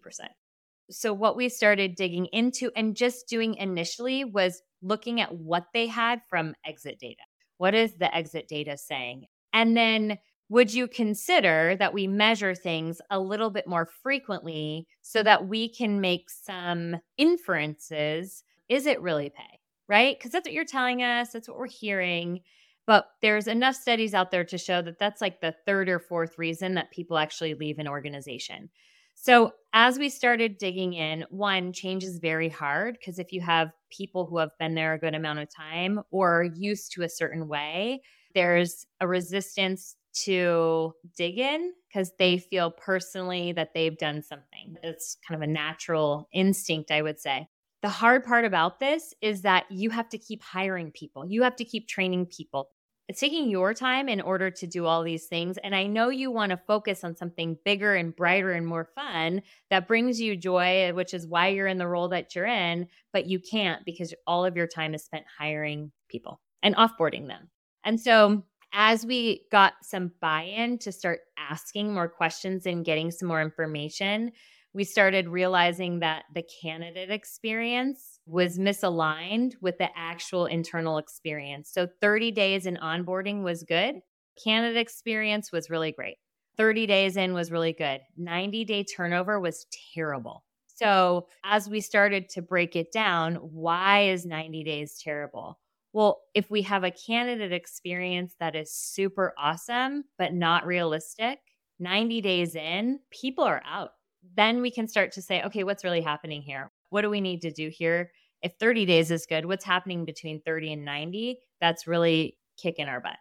So, 0.89 1.13
what 1.13 1.36
we 1.36 1.47
started 1.47 1.93
digging 1.93 2.25
into 2.33 2.71
and 2.75 2.95
just 2.95 3.27
doing 3.27 3.53
initially 3.53 4.23
was 4.23 4.63
looking 4.81 5.21
at 5.21 5.36
what 5.36 5.65
they 5.75 5.86
had 5.86 6.21
from 6.27 6.55
exit 6.65 6.97
data. 6.99 7.21
What 7.59 7.75
is 7.75 7.93
the 7.99 8.12
exit 8.15 8.47
data 8.47 8.75
saying? 8.75 9.25
And 9.53 9.77
then 9.77 10.17
would 10.49 10.73
you 10.73 10.88
consider 10.88 11.75
that 11.75 11.93
we 11.93 12.07
measure 12.07 12.55
things 12.55 12.99
a 13.12 13.19
little 13.19 13.51
bit 13.51 13.67
more 13.67 13.88
frequently 14.01 14.88
so 15.03 15.21
that 15.21 15.47
we 15.47 15.69
can 15.69 16.01
make 16.01 16.27
some 16.27 16.95
inferences? 17.19 18.43
Is 18.67 18.88
it 18.88 18.99
really 18.99 19.29
pay? 19.29 19.59
Right? 19.88 20.17
Because 20.17 20.31
that's 20.31 20.47
what 20.47 20.53
you're 20.53 20.65
telling 20.65 21.03
us, 21.03 21.33
that's 21.33 21.47
what 21.47 21.59
we're 21.59 21.67
hearing. 21.67 22.39
But 22.86 23.08
there's 23.22 23.48
enough 23.48 23.76
studies 23.76 24.13
out 24.13 24.32
there 24.32 24.43
to 24.46 24.58
show 24.58 24.82
that 24.82 25.00
that's 25.00 25.22
like 25.22 25.39
the 25.41 25.56
third 25.65 25.88
or 25.89 26.00
fourth 26.00 26.38
reason 26.38 26.74
that 26.76 26.91
people 26.91 27.17
actually 27.17 27.54
leave 27.54 27.80
an 27.80 27.88
organization. 27.88 28.69
So, 29.15 29.54
as 29.74 29.98
we 29.98 30.10
started 30.10 30.58
digging 30.58 30.93
in, 30.93 31.26
one, 31.30 31.72
change 31.72 32.04
is 32.04 32.19
very 32.19 32.50
hard 32.50 32.98
because 33.00 33.19
if 33.19 33.32
you 33.32 33.41
have 33.41 33.72
people 33.91 34.26
who 34.26 34.38
have 34.39 34.52
been 34.60 34.76
there 34.76 34.93
a 34.93 35.00
good 35.00 35.15
amount 35.15 35.39
of 35.39 35.54
time 35.54 36.02
or 36.12 36.50
used 36.56 36.91
to 36.93 37.04
a 37.04 37.10
certain 37.10 37.48
way, 37.48 38.02
there's 38.36 38.86
a 39.00 39.08
resistance 39.08 39.96
to 40.26 40.93
dig 41.15 41.39
in 41.39 41.74
because 41.88 42.12
they 42.19 42.38
feel 42.38 42.72
personally 42.72 43.52
that 43.54 43.74
they've 43.74 43.98
done 43.98 44.22
something. 44.22 44.76
It's 44.84 45.17
kind 45.28 45.41
of 45.41 45.48
a 45.48 45.52
natural 45.52 46.28
instinct, 46.34 46.91
I 46.91 47.02
would 47.02 47.19
say. 47.19 47.48
The 47.82 47.89
hard 47.89 48.24
part 48.24 48.46
about 48.46 48.80
this 48.80 49.13
is 49.22 49.41
that 49.41 49.65
you 49.69 49.89
have 49.89 50.10
to 50.10 50.17
keep 50.17 50.41
hiring 50.41 50.91
people, 50.91 51.26
you 51.28 51.43
have 51.43 51.56
to 51.58 51.65
keep 51.65 51.88
training 51.88 52.28
people 52.28 52.69
it's 53.09 53.19
taking 53.19 53.49
your 53.49 53.73
time 53.73 54.07
in 54.07 54.21
order 54.21 54.49
to 54.49 54.67
do 54.67 54.85
all 54.85 55.03
these 55.03 55.25
things. 55.25 55.57
And 55.57 55.75
I 55.75 55.87
know 55.87 56.09
you 56.09 56.31
want 56.31 56.51
to 56.51 56.57
focus 56.65 57.03
on 57.03 57.17
something 57.17 57.57
bigger 57.65 57.95
and 57.95 58.15
brighter 58.15 58.51
and 58.51 58.65
more 58.65 58.89
fun 58.95 59.41
that 59.69 59.87
brings 59.87 60.21
you 60.21 60.37
joy, 60.37 60.93
which 60.93 61.13
is 61.13 61.27
why 61.27 61.49
you're 61.49 61.67
in 61.67 61.77
the 61.77 61.87
role 61.87 62.07
that 62.09 62.33
you're 62.33 62.45
in, 62.45 62.87
but 63.11 63.27
you 63.27 63.39
can't 63.39 63.83
because 63.85 64.13
all 64.25 64.45
of 64.45 64.55
your 64.55 64.67
time 64.67 64.93
is 64.93 65.03
spent 65.03 65.25
hiring 65.37 65.91
people 66.07 66.39
and 66.61 66.75
offboarding 66.75 67.27
them. 67.27 67.49
And 67.83 67.99
so 67.99 68.43
as 68.71 69.05
we 69.05 69.43
got 69.51 69.73
some 69.83 70.11
buy 70.21 70.43
in 70.43 70.77
to 70.79 70.91
start 70.91 71.19
asking 71.37 71.93
more 71.93 72.07
questions 72.07 72.65
and 72.65 72.85
getting 72.85 73.11
some 73.11 73.27
more 73.27 73.41
information, 73.41 74.31
we 74.73 74.83
started 74.83 75.27
realizing 75.27 75.99
that 75.99 76.23
the 76.33 76.43
candidate 76.61 77.11
experience 77.11 78.12
was 78.25 78.57
misaligned 78.57 79.53
with 79.62 79.77
the 79.77 79.89
actual 79.95 80.45
internal 80.45 80.97
experience. 80.97 81.69
So 81.71 81.88
30 82.01 82.31
days 82.31 82.65
in 82.65 82.77
onboarding 82.77 83.43
was 83.43 83.63
good. 83.63 83.95
Candidate 84.41 84.77
experience 84.77 85.51
was 85.51 85.69
really 85.69 85.91
great. 85.91 86.17
30 86.57 86.86
days 86.86 87.17
in 87.17 87.33
was 87.33 87.51
really 87.51 87.73
good. 87.73 88.01
90 88.17 88.65
day 88.65 88.83
turnover 88.83 89.39
was 89.39 89.65
terrible. 89.93 90.43
So, 90.75 91.27
as 91.43 91.69
we 91.69 91.81
started 91.81 92.29
to 92.29 92.41
break 92.41 92.75
it 92.75 92.91
down, 92.91 93.36
why 93.36 94.07
is 94.09 94.25
90 94.25 94.63
days 94.63 94.99
terrible? 95.01 95.59
Well, 95.93 96.21
if 96.33 96.49
we 96.49 96.63
have 96.63 96.83
a 96.83 96.91
candidate 96.91 97.53
experience 97.53 98.36
that 98.39 98.55
is 98.55 98.73
super 98.73 99.33
awesome, 99.38 100.05
but 100.17 100.33
not 100.33 100.65
realistic, 100.65 101.39
90 101.79 102.21
days 102.21 102.55
in, 102.55 102.99
people 103.12 103.43
are 103.43 103.62
out 103.65 103.91
then 104.36 104.62
we 104.62 104.71
can 104.71 104.88
start 104.88 105.12
to 105.13 105.21
say, 105.21 105.43
okay, 105.43 105.63
what's 105.63 105.83
really 105.83 106.01
happening 106.01 106.41
here? 106.41 106.71
What 106.93 107.01
do 107.01 107.10
we 107.10 107.21
need 107.21 107.41
to 107.41 107.51
do 107.51 107.69
here? 107.69 108.12
If 108.43 108.53
30 108.60 108.86
days 108.86 109.10
is 109.10 109.25
good, 109.25 109.47
what's 109.47 109.65
happening 109.65 110.06
between 110.06 110.41
30 110.45 110.73
and 110.73 110.86
90? 110.86 111.39
That's 111.60 111.88
really 111.88 112.38
kicking 112.62 112.88
our 112.88 113.01
butt. 113.01 113.15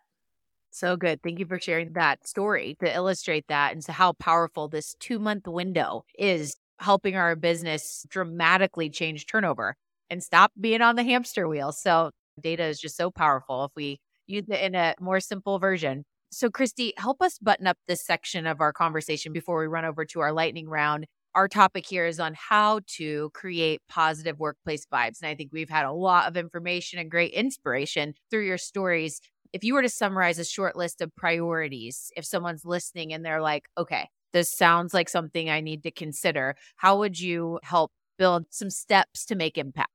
So 0.70 0.94
good. 0.94 1.22
Thank 1.22 1.38
you 1.38 1.46
for 1.46 1.58
sharing 1.58 1.94
that 1.94 2.28
story 2.28 2.76
to 2.80 2.94
illustrate 2.94 3.46
that 3.48 3.72
and 3.72 3.82
so 3.82 3.92
how 3.92 4.12
powerful 4.12 4.68
this 4.68 4.94
two 5.00 5.18
month 5.18 5.46
window 5.46 6.04
is 6.18 6.54
helping 6.80 7.16
our 7.16 7.35
business 7.35 8.04
dramatically 8.11 8.90
change 8.90 9.24
turnover 9.24 9.74
and 10.11 10.22
stop 10.22 10.52
being 10.61 10.82
on 10.82 10.96
the 10.96 11.02
hamster 11.02 11.48
wheel. 11.48 11.72
So 11.72 12.11
data 12.38 12.64
is 12.64 12.78
just 12.78 12.98
so 12.98 13.11
powerful 13.11 13.64
if 13.64 13.70
we 13.74 14.00
use 14.26 14.44
it 14.50 14.61
in 14.61 14.74
a 14.74 14.94
more 15.00 15.18
simple 15.18 15.58
version. 15.58 16.04
So, 16.30 16.50
Kristi, 16.50 16.92
help 16.98 17.22
us 17.22 17.38
button 17.38 17.66
up 17.66 17.78
this 17.88 18.04
section 18.04 18.46
of 18.46 18.61
our 18.61 18.74
conversation 18.74 19.32
before 19.32 19.58
we 19.58 19.66
run 19.66 19.87
over 19.87 20.04
to 20.04 20.20
our 20.20 20.32
lightning 20.32 20.68
round. 20.68 21.06
Our 21.34 21.48
topic 21.48 21.86
here 21.86 22.04
is 22.04 22.20
on 22.20 22.34
how 22.34 22.80
to 22.98 23.30
create 23.32 23.80
positive 23.88 24.38
workplace 24.38 24.86
vibes. 24.92 25.22
And 25.22 25.30
I 25.30 25.34
think 25.34 25.50
we've 25.52 25.70
had 25.70 25.86
a 25.86 25.92
lot 25.92 26.28
of 26.28 26.36
information 26.36 26.98
and 26.98 27.10
great 27.10 27.32
inspiration 27.32 28.14
through 28.30 28.46
your 28.46 28.58
stories. 28.58 29.20
If 29.52 29.64
you 29.64 29.72
were 29.74 29.82
to 29.82 29.88
summarize 29.88 30.38
a 30.38 30.44
short 30.44 30.76
list 30.76 31.00
of 31.00 31.14
priorities, 31.16 32.10
if 32.16 32.26
someone's 32.26 32.64
listening 32.64 33.12
and 33.14 33.24
they're 33.24 33.40
like, 33.40 33.66
okay, 33.78 34.08
this 34.32 34.54
sounds 34.54 34.92
like 34.92 35.08
something 35.08 35.48
I 35.48 35.60
need 35.60 35.82
to 35.84 35.90
consider, 35.90 36.54
how 36.76 36.98
would 36.98 37.18
you 37.18 37.60
help 37.62 37.92
build 38.18 38.44
some 38.50 38.70
steps 38.70 39.24
to 39.26 39.34
make 39.34 39.56
impact? 39.56 39.90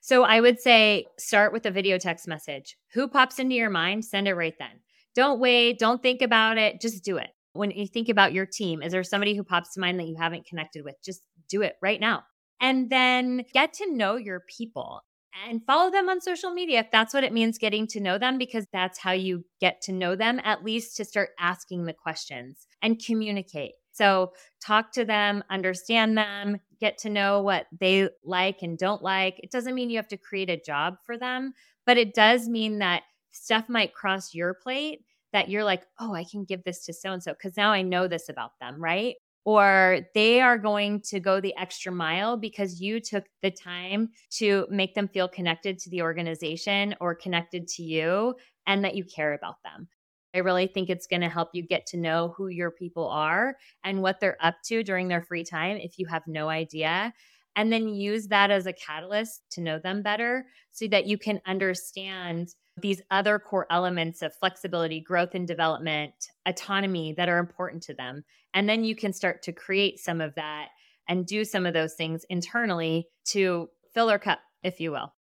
So 0.00 0.22
I 0.22 0.40
would 0.40 0.60
say 0.60 1.06
start 1.18 1.52
with 1.52 1.66
a 1.66 1.70
video 1.72 1.98
text 1.98 2.28
message. 2.28 2.76
Who 2.92 3.08
pops 3.08 3.40
into 3.40 3.56
your 3.56 3.70
mind? 3.70 4.04
Send 4.04 4.28
it 4.28 4.34
right 4.34 4.54
then. 4.56 4.80
Don't 5.16 5.40
wait. 5.40 5.80
Don't 5.80 6.00
think 6.00 6.22
about 6.22 6.58
it. 6.58 6.80
Just 6.80 7.02
do 7.02 7.16
it. 7.16 7.30
When 7.56 7.70
you 7.70 7.86
think 7.86 8.08
about 8.08 8.32
your 8.32 8.46
team, 8.46 8.82
is 8.82 8.92
there 8.92 9.04
somebody 9.04 9.34
who 9.34 9.44
pops 9.44 9.74
to 9.74 9.80
mind 9.80 9.98
that 9.98 10.08
you 10.08 10.16
haven't 10.18 10.46
connected 10.46 10.84
with? 10.84 10.96
Just 11.04 11.22
do 11.48 11.62
it 11.62 11.76
right 11.82 12.00
now. 12.00 12.24
And 12.60 12.88
then 12.88 13.44
get 13.52 13.74
to 13.74 13.92
know 13.92 14.16
your 14.16 14.42
people 14.48 15.02
and 15.46 15.64
follow 15.66 15.90
them 15.90 16.08
on 16.08 16.20
social 16.20 16.50
media 16.50 16.80
if 16.80 16.90
that's 16.90 17.12
what 17.12 17.24
it 17.24 17.32
means 17.32 17.58
getting 17.58 17.86
to 17.88 18.00
know 18.00 18.18
them, 18.18 18.38
because 18.38 18.66
that's 18.72 18.98
how 18.98 19.12
you 19.12 19.44
get 19.60 19.82
to 19.82 19.92
know 19.92 20.16
them, 20.16 20.40
at 20.44 20.64
least 20.64 20.96
to 20.96 21.04
start 21.04 21.30
asking 21.38 21.84
the 21.84 21.92
questions 21.92 22.66
and 22.82 23.02
communicate. 23.04 23.72
So, 23.92 24.32
talk 24.60 24.92
to 24.92 25.04
them, 25.04 25.42
understand 25.48 26.18
them, 26.18 26.58
get 26.80 26.98
to 26.98 27.10
know 27.10 27.40
what 27.40 27.66
they 27.78 28.10
like 28.24 28.58
and 28.62 28.76
don't 28.76 29.02
like. 29.02 29.40
It 29.42 29.50
doesn't 29.50 29.74
mean 29.74 29.88
you 29.88 29.96
have 29.96 30.08
to 30.08 30.18
create 30.18 30.50
a 30.50 30.60
job 30.60 30.96
for 31.04 31.16
them, 31.16 31.54
but 31.86 31.96
it 31.96 32.14
does 32.14 32.48
mean 32.48 32.78
that 32.78 33.02
stuff 33.30 33.68
might 33.68 33.94
cross 33.94 34.34
your 34.34 34.54
plate 34.54 35.00
that 35.32 35.48
you're 35.48 35.64
like, 35.64 35.84
oh, 36.00 36.14
I 36.14 36.24
can 36.24 36.44
give 36.44 36.64
this 36.64 36.84
to 36.86 36.92
so 36.92 37.12
and 37.12 37.22
so 37.22 37.32
because 37.32 37.56
now 37.56 37.72
I 37.72 37.82
know 37.82 38.08
this 38.08 38.28
about 38.28 38.52
them, 38.60 38.82
right? 38.82 39.16
Or 39.44 40.00
they 40.14 40.40
are 40.40 40.58
going 40.58 41.02
to 41.02 41.20
go 41.20 41.40
the 41.40 41.54
extra 41.56 41.92
mile 41.92 42.36
because 42.36 42.80
you 42.80 43.00
took 43.00 43.24
the 43.42 43.50
time 43.50 44.10
to 44.38 44.66
make 44.70 44.94
them 44.94 45.08
feel 45.08 45.28
connected 45.28 45.78
to 45.80 45.90
the 45.90 46.02
organization 46.02 46.96
or 47.00 47.14
connected 47.14 47.68
to 47.68 47.82
you 47.82 48.34
and 48.66 48.84
that 48.84 48.96
you 48.96 49.04
care 49.04 49.34
about 49.34 49.56
them. 49.62 49.88
I 50.34 50.38
really 50.38 50.66
think 50.66 50.90
it's 50.90 51.06
going 51.06 51.22
to 51.22 51.28
help 51.28 51.50
you 51.54 51.62
get 51.62 51.86
to 51.86 51.96
know 51.96 52.34
who 52.36 52.48
your 52.48 52.70
people 52.70 53.08
are 53.08 53.56
and 53.84 54.02
what 54.02 54.20
they're 54.20 54.36
up 54.40 54.56
to 54.66 54.82
during 54.82 55.08
their 55.08 55.22
free 55.22 55.44
time 55.44 55.78
if 55.78 55.98
you 55.98 56.06
have 56.06 56.24
no 56.26 56.48
idea. 56.48 57.14
And 57.54 57.72
then 57.72 57.88
use 57.88 58.26
that 58.26 58.50
as 58.50 58.66
a 58.66 58.72
catalyst 58.74 59.42
to 59.52 59.62
know 59.62 59.78
them 59.78 60.02
better 60.02 60.44
so 60.72 60.88
that 60.88 61.06
you 61.06 61.16
can 61.16 61.40
understand 61.46 62.48
these 62.80 63.00
other 63.10 63.38
core 63.38 63.66
elements 63.70 64.22
of 64.22 64.34
flexibility, 64.34 65.00
growth 65.00 65.34
and 65.34 65.46
development, 65.46 66.12
autonomy 66.46 67.14
that 67.16 67.28
are 67.28 67.38
important 67.38 67.82
to 67.84 67.94
them. 67.94 68.24
And 68.54 68.68
then 68.68 68.84
you 68.84 68.94
can 68.94 69.12
start 69.12 69.42
to 69.42 69.52
create 69.52 69.98
some 69.98 70.20
of 70.20 70.34
that 70.34 70.68
and 71.08 71.26
do 71.26 71.44
some 71.44 71.66
of 71.66 71.74
those 71.74 71.94
things 71.94 72.24
internally 72.28 73.08
to 73.26 73.68
fill 73.94 74.10
our 74.10 74.18
cup, 74.18 74.40
if 74.62 74.80
you 74.80 74.90
will. 74.92 75.12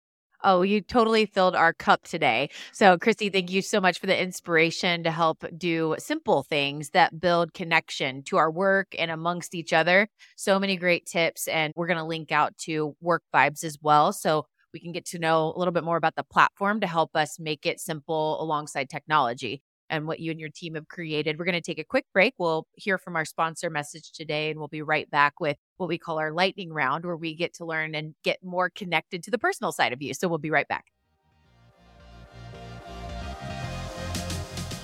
Oh, 0.44 0.62
you 0.62 0.82
totally 0.82 1.26
filled 1.26 1.56
our 1.56 1.74
cup 1.74 2.04
today. 2.04 2.50
So, 2.72 2.98
Kristi, 2.98 3.32
thank 3.32 3.50
you 3.50 3.64
so 3.64 3.82
much 3.82 4.00
for 4.00 4.06
the 4.06 4.22
inspiration 4.22 5.04
to 5.04 5.10
help 5.10 5.44
do 5.58 5.96
simple 5.98 6.44
things 6.44 6.92
that 6.92 7.20
build 7.20 7.54
connection 7.54 8.22
to 8.26 8.38
our 8.38 8.52
work 8.52 8.94
and 9.00 9.10
amongst 9.10 9.56
each 9.56 9.74
other. 9.74 10.08
So 10.36 10.60
many 10.60 10.78
great 10.78 11.08
tips. 11.08 11.48
And 11.48 11.74
we're 11.76 11.88
going 11.88 11.98
to 11.98 12.04
link 12.04 12.32
out 12.32 12.56
to 12.60 12.96
work 13.02 13.24
vibes 13.34 13.64
as 13.64 13.80
well. 13.82 14.14
So, 14.14 14.46
we 14.76 14.82
can 14.82 14.92
get 14.92 15.06
to 15.08 15.20
know 15.20 15.54
a 15.56 15.58
little 15.58 15.72
bit 15.72 15.86
more 15.86 15.98
about 15.98 16.16
the 16.16 16.24
platform 16.24 16.82
to 16.82 16.88
help 16.88 17.16
us 17.16 17.40
make 17.40 17.66
it 17.66 17.80
simple 17.80 18.42
alongside 18.44 18.90
technology. 18.90 19.62
and 19.90 20.08
what 20.08 20.20
you 20.20 20.32
and 20.32 20.40
your 20.40 20.50
team 20.50 20.76
have 20.76 20.88
created. 20.88 21.38
We're 21.38 21.46
going 21.46 21.54
to 21.54 21.62
take 21.62 21.80
a 21.80 21.84
quick 21.84 22.06
break. 22.14 22.34
We'll 22.40 22.66
hear 22.74 22.98
from 22.98 23.16
our 23.16 23.26
sponsor 23.26 23.70
message 23.70 24.12
today, 24.14 24.50
and 24.50 24.60
we'll 24.60 24.68
be 24.68 24.82
right 24.82 25.10
back 25.12 25.40
with 25.40 25.58
what 25.78 25.90
we 25.90 25.98
call 26.00 26.18
our 26.20 26.32
lightning 26.32 26.74
round, 26.74 27.06
where 27.06 27.16
we 27.16 27.36
get 27.36 27.54
to 27.56 27.66
learn 27.66 27.94
and 27.96 28.16
get 28.24 28.44
more 28.44 28.70
connected 28.70 29.24
to 29.24 29.32
the 29.32 29.38
personal 29.38 29.72
side 29.72 29.94
of 29.94 30.02
you. 30.02 30.14
So 30.14 30.28
we'll 30.28 30.40
be 30.40 30.50
right 30.52 30.68
back. 30.68 30.86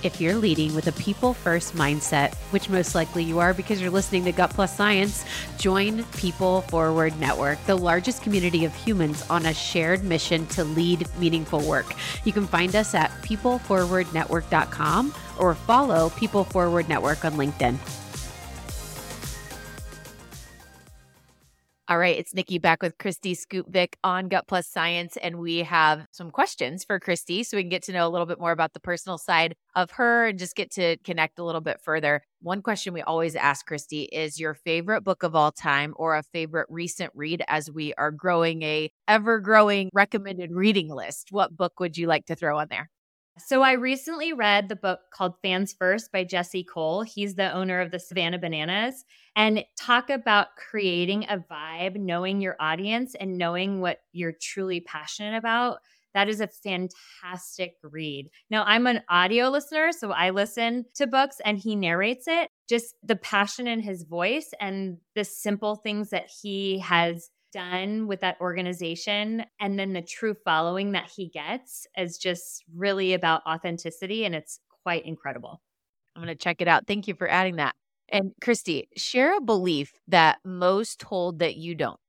If 0.03 0.19
you're 0.19 0.35
leading 0.35 0.73
with 0.73 0.87
a 0.87 0.91
people 0.93 1.35
first 1.35 1.75
mindset, 1.75 2.33
which 2.49 2.69
most 2.69 2.95
likely 2.95 3.23
you 3.23 3.37
are 3.37 3.53
because 3.53 3.79
you're 3.79 3.91
listening 3.91 4.25
to 4.25 4.31
Gut 4.31 4.49
Plus 4.49 4.75
Science, 4.75 5.23
join 5.59 6.03
People 6.17 6.61
Forward 6.61 7.19
Network, 7.19 7.63
the 7.67 7.75
largest 7.75 8.23
community 8.23 8.65
of 8.65 8.73
humans 8.73 9.23
on 9.29 9.45
a 9.45 9.53
shared 9.53 10.03
mission 10.03 10.47
to 10.47 10.63
lead 10.63 11.07
meaningful 11.19 11.59
work. 11.61 11.93
You 12.25 12.33
can 12.33 12.47
find 12.47 12.75
us 12.75 12.95
at 12.95 13.11
peopleforwardnetwork.com 13.21 15.13
or 15.37 15.53
follow 15.53 16.09
People 16.09 16.45
Forward 16.45 16.89
Network 16.89 17.23
on 17.23 17.33
LinkedIn. 17.33 18.00
All 21.91 21.97
right, 21.97 22.17
it's 22.17 22.33
Nikki 22.33 22.57
back 22.57 22.81
with 22.81 22.97
Kristi 22.97 23.35
Skutvik 23.35 23.95
on 24.01 24.29
Gut 24.29 24.47
Plus 24.47 24.65
Science, 24.65 25.17
and 25.17 25.39
we 25.39 25.57
have 25.57 26.05
some 26.13 26.31
questions 26.31 26.85
for 26.85 27.01
Kristi 27.01 27.45
so 27.45 27.57
we 27.57 27.63
can 27.63 27.69
get 27.69 27.83
to 27.83 27.91
know 27.91 28.07
a 28.07 28.09
little 28.09 28.25
bit 28.25 28.39
more 28.39 28.53
about 28.53 28.71
the 28.71 28.79
personal 28.79 29.17
side 29.17 29.57
of 29.75 29.91
her 29.91 30.27
and 30.27 30.39
just 30.39 30.55
get 30.55 30.71
to 30.71 30.95
connect 31.03 31.37
a 31.37 31.43
little 31.43 31.59
bit 31.59 31.81
further. 31.81 32.23
One 32.41 32.61
question 32.61 32.93
we 32.93 33.01
always 33.01 33.35
ask 33.35 33.67
Kristi 33.67 34.07
is 34.09 34.39
your 34.39 34.53
favorite 34.53 35.03
book 35.03 35.21
of 35.21 35.35
all 35.35 35.51
time 35.51 35.93
or 35.97 36.15
a 36.15 36.23
favorite 36.23 36.67
recent 36.69 37.11
read 37.13 37.43
as 37.49 37.69
we 37.69 37.93
are 37.95 38.11
growing 38.11 38.61
a 38.61 38.89
ever 39.09 39.41
growing 39.41 39.89
recommended 39.91 40.53
reading 40.53 40.87
list. 40.87 41.27
What 41.31 41.57
book 41.57 41.81
would 41.81 41.97
you 41.97 42.07
like 42.07 42.25
to 42.27 42.35
throw 42.35 42.57
on 42.57 42.67
there? 42.69 42.89
So 43.45 43.63
I 43.63 43.73
recently 43.73 44.33
read 44.33 44.69
the 44.69 44.75
book 44.75 44.99
called 45.11 45.33
Fans 45.41 45.73
First 45.73 46.11
by 46.11 46.23
Jesse 46.23 46.63
Cole. 46.63 47.01
He's 47.01 47.35
the 47.35 47.51
owner 47.51 47.81
of 47.81 47.91
the 47.91 47.99
Savannah 47.99 48.39
Bananas 48.39 49.03
and 49.35 49.65
talk 49.77 50.09
about 50.09 50.55
creating 50.55 51.25
a 51.25 51.37
vibe, 51.37 51.95
knowing 51.95 52.39
your 52.39 52.55
audience 52.59 53.15
and 53.15 53.37
knowing 53.37 53.81
what 53.81 53.99
you're 54.11 54.33
truly 54.39 54.79
passionate 54.79 55.37
about. 55.37 55.79
That 56.13 56.29
is 56.29 56.41
a 56.41 56.47
fantastic 56.47 57.75
read. 57.83 58.29
Now, 58.49 58.63
I'm 58.65 58.85
an 58.85 59.01
audio 59.09 59.49
listener, 59.49 59.91
so 59.91 60.11
I 60.11 60.29
listen 60.29 60.85
to 60.95 61.07
books 61.07 61.37
and 61.43 61.57
he 61.57 61.75
narrates 61.75 62.27
it. 62.27 62.49
Just 62.69 62.95
the 63.03 63.15
passion 63.15 63.67
in 63.67 63.79
his 63.81 64.03
voice 64.03 64.51
and 64.59 64.97
the 65.15 65.23
simple 65.23 65.75
things 65.75 66.09
that 66.09 66.29
he 66.41 66.79
has 66.79 67.29
done 67.51 68.07
with 68.07 68.21
that 68.21 68.37
organization 68.41 69.45
and 69.59 69.77
then 69.77 69.93
the 69.93 70.01
true 70.01 70.35
following 70.45 70.91
that 70.93 71.09
he 71.15 71.29
gets 71.29 71.85
is 71.97 72.17
just 72.17 72.63
really 72.75 73.13
about 73.13 73.41
authenticity 73.45 74.25
and 74.25 74.35
it's 74.35 74.59
quite 74.83 75.05
incredible. 75.05 75.61
I'm 76.15 76.23
going 76.23 76.35
to 76.35 76.41
check 76.41 76.61
it 76.61 76.67
out. 76.67 76.87
Thank 76.87 77.07
you 77.07 77.15
for 77.15 77.29
adding 77.29 77.57
that. 77.57 77.75
And 78.09 78.33
Kristi, 78.41 78.87
share 78.97 79.37
a 79.37 79.41
belief 79.41 79.93
that 80.07 80.39
most 80.43 81.01
hold 81.01 81.39
that 81.39 81.55
you 81.55 81.75
don't. 81.75 81.99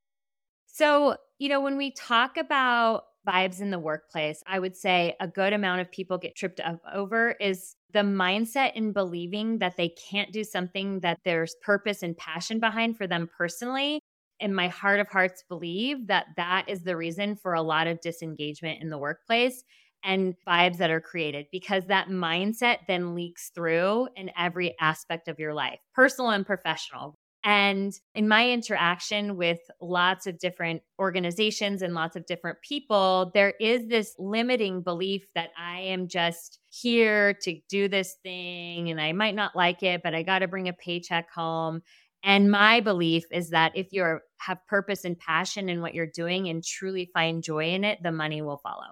So, 0.66 1.16
you 1.38 1.48
know, 1.48 1.60
when 1.60 1.76
we 1.76 1.92
talk 1.92 2.36
about 2.36 3.04
vibes 3.26 3.60
in 3.60 3.70
the 3.70 3.78
workplace, 3.78 4.42
I 4.46 4.58
would 4.58 4.76
say 4.76 5.14
a 5.20 5.28
good 5.28 5.52
amount 5.52 5.80
of 5.80 5.92
people 5.92 6.18
get 6.18 6.34
tripped 6.34 6.60
up 6.60 6.80
over 6.92 7.32
is 7.40 7.76
the 7.92 8.00
mindset 8.00 8.72
in 8.74 8.92
believing 8.92 9.58
that 9.58 9.76
they 9.76 9.90
can't 9.90 10.32
do 10.32 10.42
something 10.42 11.00
that 11.00 11.20
there's 11.24 11.54
purpose 11.62 12.02
and 12.02 12.16
passion 12.16 12.58
behind 12.58 12.96
for 12.96 13.06
them 13.06 13.28
personally 13.36 14.00
in 14.42 14.54
my 14.54 14.68
heart 14.68 15.00
of 15.00 15.08
hearts 15.08 15.44
believe 15.48 16.08
that 16.08 16.26
that 16.36 16.64
is 16.68 16.82
the 16.82 16.96
reason 16.96 17.36
for 17.36 17.54
a 17.54 17.62
lot 17.62 17.86
of 17.86 18.00
disengagement 18.00 18.82
in 18.82 18.90
the 18.90 18.98
workplace 18.98 19.64
and 20.04 20.34
vibes 20.46 20.78
that 20.78 20.90
are 20.90 21.00
created 21.00 21.46
because 21.52 21.86
that 21.86 22.08
mindset 22.08 22.78
then 22.88 23.14
leaks 23.14 23.50
through 23.54 24.08
in 24.16 24.30
every 24.36 24.74
aspect 24.80 25.28
of 25.28 25.38
your 25.38 25.54
life, 25.54 25.78
personal 25.94 26.30
and 26.30 26.44
professional. 26.44 27.14
And 27.44 27.92
in 28.14 28.28
my 28.28 28.50
interaction 28.50 29.36
with 29.36 29.58
lots 29.80 30.28
of 30.28 30.38
different 30.38 30.82
organizations 31.00 31.82
and 31.82 31.92
lots 31.92 32.14
of 32.14 32.24
different 32.26 32.58
people, 32.62 33.32
there 33.34 33.54
is 33.60 33.88
this 33.88 34.14
limiting 34.16 34.82
belief 34.82 35.26
that 35.34 35.50
I 35.58 35.80
am 35.80 36.06
just 36.06 36.60
here 36.70 37.34
to 37.42 37.58
do 37.68 37.88
this 37.88 38.14
thing 38.22 38.90
and 38.90 39.00
I 39.00 39.12
might 39.12 39.34
not 39.34 39.56
like 39.56 39.82
it, 39.82 40.02
but 40.04 40.14
I 40.14 40.22
got 40.22 40.40
to 40.40 40.48
bring 40.48 40.68
a 40.68 40.72
paycheck 40.72 41.32
home. 41.32 41.82
And 42.24 42.50
my 42.50 42.80
belief 42.80 43.24
is 43.30 43.50
that 43.50 43.72
if 43.74 43.88
you 43.92 44.18
have 44.38 44.58
purpose 44.68 45.04
and 45.04 45.18
passion 45.18 45.68
in 45.68 45.80
what 45.80 45.94
you're 45.94 46.06
doing 46.06 46.48
and 46.48 46.62
truly 46.62 47.10
find 47.12 47.42
joy 47.42 47.70
in 47.70 47.84
it, 47.84 47.98
the 48.02 48.12
money 48.12 48.42
will 48.42 48.58
follow. 48.58 48.86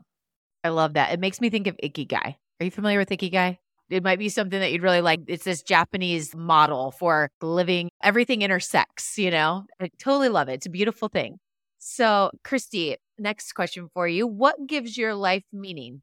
I 0.65 0.71
love 0.71 0.95
that. 0.95 1.13
It 1.13 1.21
makes 1.21 1.41
me 1.41 1.49
think 1.49 1.67
of 1.67 1.77
Ikigai. 1.83 2.35
Are 2.61 2.65
you 2.65 2.71
familiar 2.71 2.99
with 2.99 3.11
Ikigai? 3.11 3.59
It 3.89 4.03
might 4.05 4.19
be 4.19 4.29
something 4.29 4.61
that 4.61 4.71
you'd 4.73 4.83
really 4.83 5.01
like. 5.01 5.21
It's 5.27 5.45
this 5.45 5.63
Japanese 5.63 6.35
model 6.35 6.93
for 6.93 7.31
living 7.41 7.91
everything 8.03 8.43
intersects, 8.43 9.19
you 9.19 9.31
know? 9.31 9.65
I 9.81 9.91
totally 9.99 10.29
love 10.29 10.49
it. 10.49 10.55
It's 10.55 10.67
a 10.67 10.71
beautiful 10.71 11.09
thing. 11.09 11.39
So, 11.79 12.31
Kristi, 12.45 12.97
next 13.19 13.53
question 13.53 13.89
for 13.93 14.07
you. 14.07 14.27
What 14.27 14.67
gives 14.67 14.97
your 14.99 15.15
life 15.15 15.45
meaning? 15.53 16.03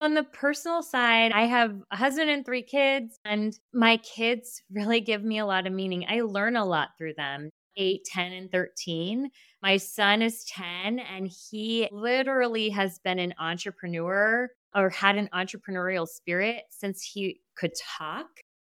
On 0.00 0.14
the 0.14 0.24
personal 0.24 0.82
side, 0.82 1.32
I 1.32 1.46
have 1.46 1.80
a 1.90 1.96
husband 1.96 2.28
and 2.28 2.44
three 2.44 2.62
kids, 2.62 3.18
and 3.24 3.58
my 3.72 3.96
kids 3.98 4.62
really 4.72 5.00
give 5.00 5.22
me 5.22 5.38
a 5.38 5.46
lot 5.46 5.66
of 5.66 5.72
meaning. 5.72 6.04
I 6.08 6.20
learn 6.20 6.56
a 6.56 6.64
lot 6.64 6.90
through 6.98 7.14
them. 7.14 7.50
8, 7.76 8.04
10, 8.04 8.32
and 8.32 8.52
13. 8.52 9.30
My 9.62 9.76
son 9.78 10.22
is 10.22 10.44
10, 10.44 11.00
and 11.00 11.28
he 11.50 11.88
literally 11.90 12.68
has 12.70 13.00
been 13.00 13.18
an 13.18 13.34
entrepreneur 13.38 14.48
or 14.74 14.90
had 14.90 15.16
an 15.16 15.28
entrepreneurial 15.34 16.06
spirit 16.06 16.62
since 16.70 17.02
he 17.02 17.40
could 17.56 17.72
talk. 17.98 18.26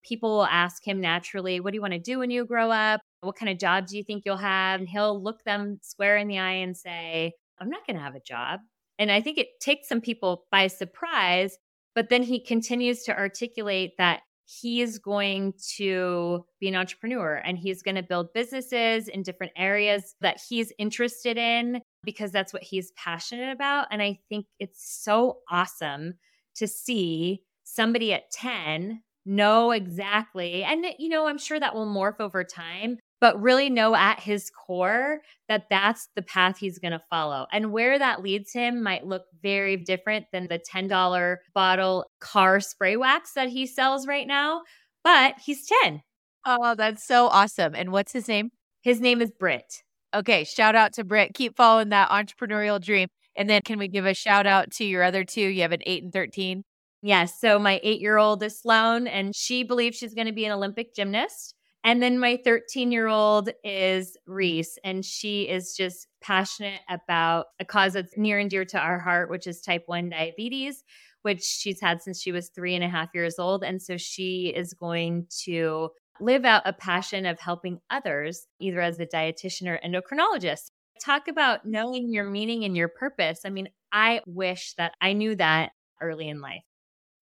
People 0.04 0.30
will 0.30 0.46
ask 0.46 0.86
him 0.86 1.00
naturally, 1.00 1.60
What 1.60 1.72
do 1.72 1.76
you 1.76 1.82
want 1.82 1.92
to 1.92 2.00
do 2.00 2.18
when 2.18 2.30
you 2.30 2.44
grow 2.44 2.70
up? 2.70 3.00
What 3.20 3.36
kind 3.36 3.50
of 3.50 3.58
job 3.58 3.86
do 3.86 3.96
you 3.96 4.04
think 4.04 4.22
you'll 4.24 4.36
have? 4.36 4.80
And 4.80 4.88
he'll 4.88 5.22
look 5.22 5.42
them 5.44 5.78
square 5.82 6.16
in 6.16 6.28
the 6.28 6.38
eye 6.38 6.52
and 6.52 6.76
say, 6.76 7.32
I'm 7.60 7.68
not 7.68 7.86
going 7.86 7.96
to 7.96 8.02
have 8.02 8.14
a 8.14 8.20
job. 8.20 8.60
And 8.98 9.12
I 9.12 9.20
think 9.20 9.38
it 9.38 9.60
takes 9.60 9.88
some 9.88 10.00
people 10.00 10.44
by 10.50 10.66
surprise, 10.66 11.58
but 11.94 12.08
then 12.08 12.22
he 12.22 12.40
continues 12.40 13.04
to 13.04 13.16
articulate 13.16 13.92
that 13.98 14.20
he 14.44 14.80
is 14.80 14.98
going 14.98 15.52
to 15.76 16.44
be 16.58 16.68
an 16.68 16.74
entrepreneur 16.74 17.34
and 17.34 17.58
he's 17.58 17.82
going 17.82 17.96
to 17.96 18.02
build 18.02 18.32
businesses 18.32 19.06
in 19.06 19.22
different 19.22 19.52
areas 19.56 20.14
that 20.22 20.40
he's 20.48 20.72
interested 20.78 21.36
in 21.36 21.82
because 22.02 22.32
that's 22.32 22.52
what 22.52 22.62
he's 22.62 22.92
passionate 22.92 23.52
about. 23.52 23.88
And 23.90 24.00
I 24.00 24.18
think 24.30 24.46
it's 24.58 25.02
so 25.02 25.40
awesome 25.50 26.14
to 26.56 26.66
see 26.66 27.42
somebody 27.64 28.14
at 28.14 28.30
10 28.30 29.02
know 29.26 29.72
exactly. 29.72 30.64
And, 30.64 30.86
you 30.98 31.10
know, 31.10 31.26
I'm 31.26 31.36
sure 31.36 31.60
that 31.60 31.74
will 31.74 31.86
morph 31.86 32.18
over 32.18 32.42
time, 32.42 32.96
but 33.20 33.40
really 33.40 33.70
know 33.70 33.94
at 33.94 34.20
his 34.20 34.50
core 34.50 35.20
that 35.48 35.66
that's 35.70 36.08
the 36.14 36.22
path 36.22 36.58
he's 36.58 36.78
going 36.78 36.92
to 36.92 37.02
follow. 37.10 37.46
And 37.52 37.72
where 37.72 37.98
that 37.98 38.22
leads 38.22 38.52
him 38.52 38.82
might 38.82 39.06
look 39.06 39.24
very 39.42 39.76
different 39.76 40.26
than 40.32 40.48
the 40.48 40.58
$10 40.58 41.36
bottle 41.54 42.04
car 42.20 42.60
spray 42.60 42.96
wax 42.96 43.32
that 43.32 43.48
he 43.48 43.66
sells 43.66 44.06
right 44.06 44.26
now, 44.26 44.62
but 45.02 45.34
he's 45.44 45.66
10. 45.84 46.02
Oh, 46.46 46.74
that's 46.74 47.06
so 47.06 47.26
awesome. 47.26 47.74
And 47.74 47.92
what's 47.92 48.12
his 48.12 48.28
name? 48.28 48.50
His 48.82 49.00
name 49.00 49.20
is 49.20 49.30
Britt. 49.30 49.82
Okay, 50.14 50.44
shout 50.44 50.74
out 50.74 50.94
to 50.94 51.04
Britt. 51.04 51.34
Keep 51.34 51.56
following 51.56 51.90
that 51.90 52.10
entrepreneurial 52.10 52.80
dream. 52.80 53.08
And 53.36 53.48
then 53.48 53.60
can 53.64 53.78
we 53.78 53.88
give 53.88 54.06
a 54.06 54.14
shout 54.14 54.46
out 54.46 54.70
to 54.72 54.84
your 54.84 55.02
other 55.02 55.24
two? 55.24 55.42
You 55.42 55.62
have 55.62 55.72
an 55.72 55.82
8 55.84 56.04
and 56.04 56.12
13. 56.12 56.64
Yes. 57.02 57.40
So 57.40 57.58
my 57.58 57.80
eight 57.82 58.00
year 58.00 58.16
old 58.16 58.42
is 58.42 58.58
Sloan, 58.58 59.06
and 59.06 59.34
she 59.34 59.62
believes 59.62 59.96
she's 59.96 60.14
going 60.14 60.26
to 60.26 60.32
be 60.32 60.44
an 60.44 60.52
Olympic 60.52 60.94
gymnast. 60.94 61.54
And 61.84 62.02
then 62.02 62.18
my 62.18 62.38
13 62.44 62.92
year 62.92 63.06
old 63.06 63.50
is 63.64 64.16
Reese, 64.26 64.78
and 64.84 65.04
she 65.04 65.42
is 65.42 65.74
just 65.76 66.06
passionate 66.20 66.80
about 66.88 67.46
a 67.60 67.64
cause 67.64 67.92
that's 67.92 68.16
near 68.16 68.38
and 68.38 68.50
dear 68.50 68.64
to 68.66 68.78
our 68.78 68.98
heart, 68.98 69.30
which 69.30 69.46
is 69.46 69.60
type 69.60 69.84
1 69.86 70.10
diabetes, 70.10 70.82
which 71.22 71.42
she's 71.42 71.80
had 71.80 72.02
since 72.02 72.20
she 72.20 72.32
was 72.32 72.48
three 72.48 72.74
and 72.74 72.84
a 72.84 72.88
half 72.88 73.08
years 73.14 73.38
old. 73.38 73.62
And 73.62 73.80
so 73.80 73.96
she 73.96 74.52
is 74.54 74.74
going 74.74 75.26
to 75.44 75.90
live 76.20 76.44
out 76.44 76.62
a 76.64 76.72
passion 76.72 77.26
of 77.26 77.38
helping 77.38 77.78
others, 77.90 78.46
either 78.60 78.80
as 78.80 78.98
a 78.98 79.06
dietitian 79.06 79.68
or 79.68 79.78
endocrinologist. 79.84 80.70
Talk 81.00 81.28
about 81.28 81.64
knowing 81.64 82.12
your 82.12 82.28
meaning 82.28 82.64
and 82.64 82.76
your 82.76 82.88
purpose. 82.88 83.42
I 83.44 83.50
mean, 83.50 83.68
I 83.92 84.20
wish 84.26 84.74
that 84.78 84.94
I 85.00 85.12
knew 85.12 85.36
that 85.36 85.70
early 86.00 86.28
in 86.28 86.40
life. 86.40 86.64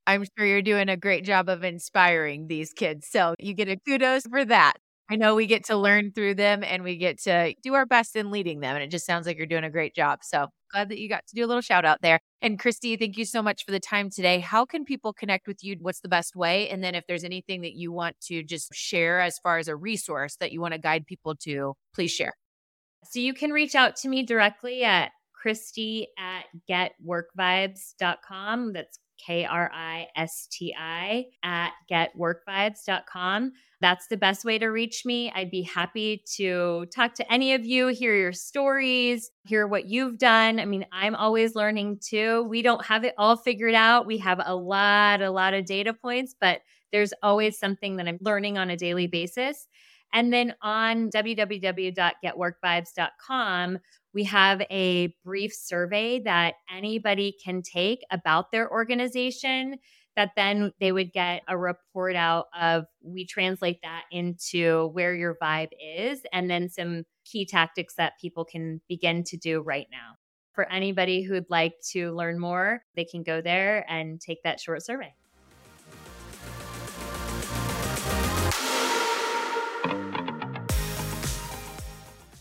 I'm 0.07 0.25
sure 0.37 0.47
you're 0.47 0.63
doing 0.63 0.89
a 0.89 0.97
great 0.97 1.25
job 1.25 1.49
of 1.49 1.65
inspiring 1.65 2.47
these 2.47 2.73
kids. 2.73 3.09
So 3.11 3.35
you 3.39 3.55
get 3.55 3.69
a 3.69 3.77
kudos 3.77 4.27
for 4.27 4.45
that. 4.45 4.75
I 5.09 5.17
know 5.17 5.37
we 5.37 5.47
get 5.47 5.65
to 5.67 5.77
learn 5.77 6.13
through 6.13 6.35
them 6.35 6.65
and 6.65 6.83
we 6.83 6.97
get 6.97 7.21
to 7.23 7.55
do 7.63 7.75
our 7.75 7.87
best 7.87 8.17
in 8.17 8.31
leading 8.31 8.61
them. 8.61 8.75
And 8.75 8.83
it 8.83 8.91
just 8.91 9.07
sounds 9.07 9.27
like 9.27 9.37
you're 9.37 9.47
doing 9.47 9.65
a 9.65 9.71
great 9.71 9.95
job. 9.95 10.21
So 10.23 10.49
glad 10.73 10.89
that 10.89 10.99
you 10.99 11.09
got 11.09 11.25
to 11.29 11.35
do 11.35 11.45
a 11.45 11.47
little 11.47 11.61
shout 11.61 11.85
out 11.85 12.03
there. 12.03 12.19
And 12.43 12.59
Kristi, 12.59 12.99
thank 12.99 13.17
you 13.17 13.25
so 13.25 13.41
much 13.41 13.65
for 13.65 13.71
the 13.71 13.79
time 13.79 14.11
today. 14.11 14.41
How 14.41 14.65
can 14.65 14.85
people 14.85 15.13
connect 15.13 15.47
with 15.47 15.63
you? 15.63 15.77
What's 15.81 16.01
the 16.01 16.09
best 16.09 16.35
way? 16.35 16.69
And 16.69 16.83
then 16.83 16.97
if 16.97 17.05
there's 17.07 17.23
anything 17.23 17.61
that 17.61 17.75
you 17.75 17.93
want 17.93 18.17
to 18.23 18.43
just 18.43 18.75
share 18.75 19.21
as 19.21 19.39
far 19.39 19.59
as 19.59 19.69
a 19.69 19.77
resource 19.77 20.37
that 20.41 20.51
you 20.51 20.61
want 20.61 20.75
to 20.75 20.81
guide 20.81 21.07
people 21.07 21.37
to, 21.43 21.75
please 21.95 22.11
share. 22.11 22.35
So 23.05 23.21
you 23.21 23.33
can 23.33 23.53
reach 23.53 23.77
out 23.77 23.95
to 23.97 24.09
me 24.09 24.25
directly 24.25 24.83
at 24.83 25.13
Kristi 25.45 26.07
at 26.19 26.47
getworkvibes.com. 26.69 28.73
That's 28.73 28.99
K 29.25 29.45
R 29.45 29.71
I 29.73 30.09
S 30.17 30.49
T 30.51 30.75
I, 30.79 31.27
at 31.43 31.73
getworkvibes.com. 31.91 33.53
That's 33.81 34.07
the 34.07 34.17
best 34.17 34.45
way 34.45 34.59
to 34.59 34.69
reach 34.69 35.05
me. 35.05 35.31
I'd 35.35 35.51
be 35.51 35.63
happy 35.63 36.23
to 36.37 36.87
talk 36.95 37.15
to 37.15 37.33
any 37.33 37.55
of 37.55 37.65
you, 37.65 37.89
hear 37.89 38.17
your 38.17 38.33
stories, 38.33 39.31
hear 39.45 39.67
what 39.67 39.87
you've 39.87 40.19
done. 40.19 40.59
I 40.59 40.65
mean, 40.65 40.87
I'm 40.93 41.15
always 41.15 41.55
learning 41.55 42.01
too. 42.01 42.45
We 42.45 42.63
don't 42.63 42.85
have 42.87 43.05
it 43.05 43.15
all 43.19 43.37
figured 43.37 43.75
out. 43.75 44.07
We 44.07 44.19
have 44.19 44.41
a 44.45 44.57
lot, 44.57 45.21
a 45.21 45.31
lot 45.31 45.53
of 45.53 45.67
data 45.67 45.93
points, 45.93 46.35
but 46.41 46.61
there's 46.93 47.13
always 47.23 47.59
something 47.59 47.97
that 47.97 48.09
I'm 48.09 48.19
learning 48.23 48.57
on 48.57 48.71
a 48.71 48.77
daily 48.77 49.07
basis. 49.07 49.67
And 50.13 50.33
then 50.33 50.55
on 50.63 51.11
www.getworkvibes.com, 51.11 53.79
we 54.17 54.25
have 54.25 54.63
a 54.71 55.15
brief 55.27 55.53
survey 55.53 56.19
that 56.21 56.55
anybody 56.75 57.37
can 57.45 57.61
take 57.61 58.01
about 58.11 58.51
their 58.51 58.73
organization 58.73 59.77
that 60.17 60.31
then 60.37 60.73
they 60.81 60.91
would 60.91 61.13
get 61.13 61.43
a 61.49 61.59
report 61.59 62.17
out 62.17 62.47
of 62.59 62.87
we 63.05 63.27
translate 63.27 63.79
that 63.83 64.05
into 64.11 64.87
where 64.95 65.15
your 65.15 65.37
vibe 65.43 65.69
is 65.79 66.23
and 66.33 66.49
then 66.49 66.71
some 66.71 67.05
key 67.27 67.45
tactics 67.45 67.97
that 67.97 68.15
people 68.19 68.47
can 68.47 68.81
begin 68.89 69.23
to 69.23 69.37
do 69.37 69.61
right 69.61 69.89
now. 69.93 70.15
For 70.55 70.65
anybody 70.73 71.23
who'd 71.23 71.51
like 71.51 71.75
to 71.91 72.13
learn 72.13 72.39
more, 72.39 72.81
they 72.95 73.05
can 73.05 73.23
go 73.23 73.43
there 73.43 73.85
and 73.87 74.19
take 74.19 74.43
that 74.45 74.61
short 74.61 74.83
survey. 74.83 75.13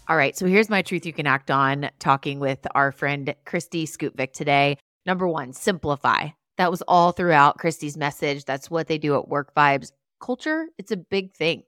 All 0.08 0.18
right. 0.18 0.38
So 0.38 0.46
here's 0.46 0.70
my 0.70 0.84
truth 0.84 1.06
you 1.06 1.14
can 1.14 1.26
act 1.26 1.50
on 1.50 1.90
talking 1.98 2.40
with 2.40 2.60
our 2.76 2.92
friend 2.92 3.34
Kristi 3.44 3.84
Skutvik 3.84 4.34
today. 4.34 4.78
Number 5.08 5.28
one, 5.28 5.52
simplify. 5.52 6.30
That 6.58 6.70
was 6.70 6.84
all 6.84 7.12
throughout 7.12 7.58
Kristi's 7.58 7.98
message. 7.98 8.46
That's 8.46 8.70
what 8.70 8.88
they 8.88 9.00
do 9.00 9.18
at 9.18 9.28
workvibes. 9.28 9.92
Culture, 10.22 10.68
it's 10.78 10.92
a 10.92 10.98
big 10.98 11.36
thing. 11.36 11.64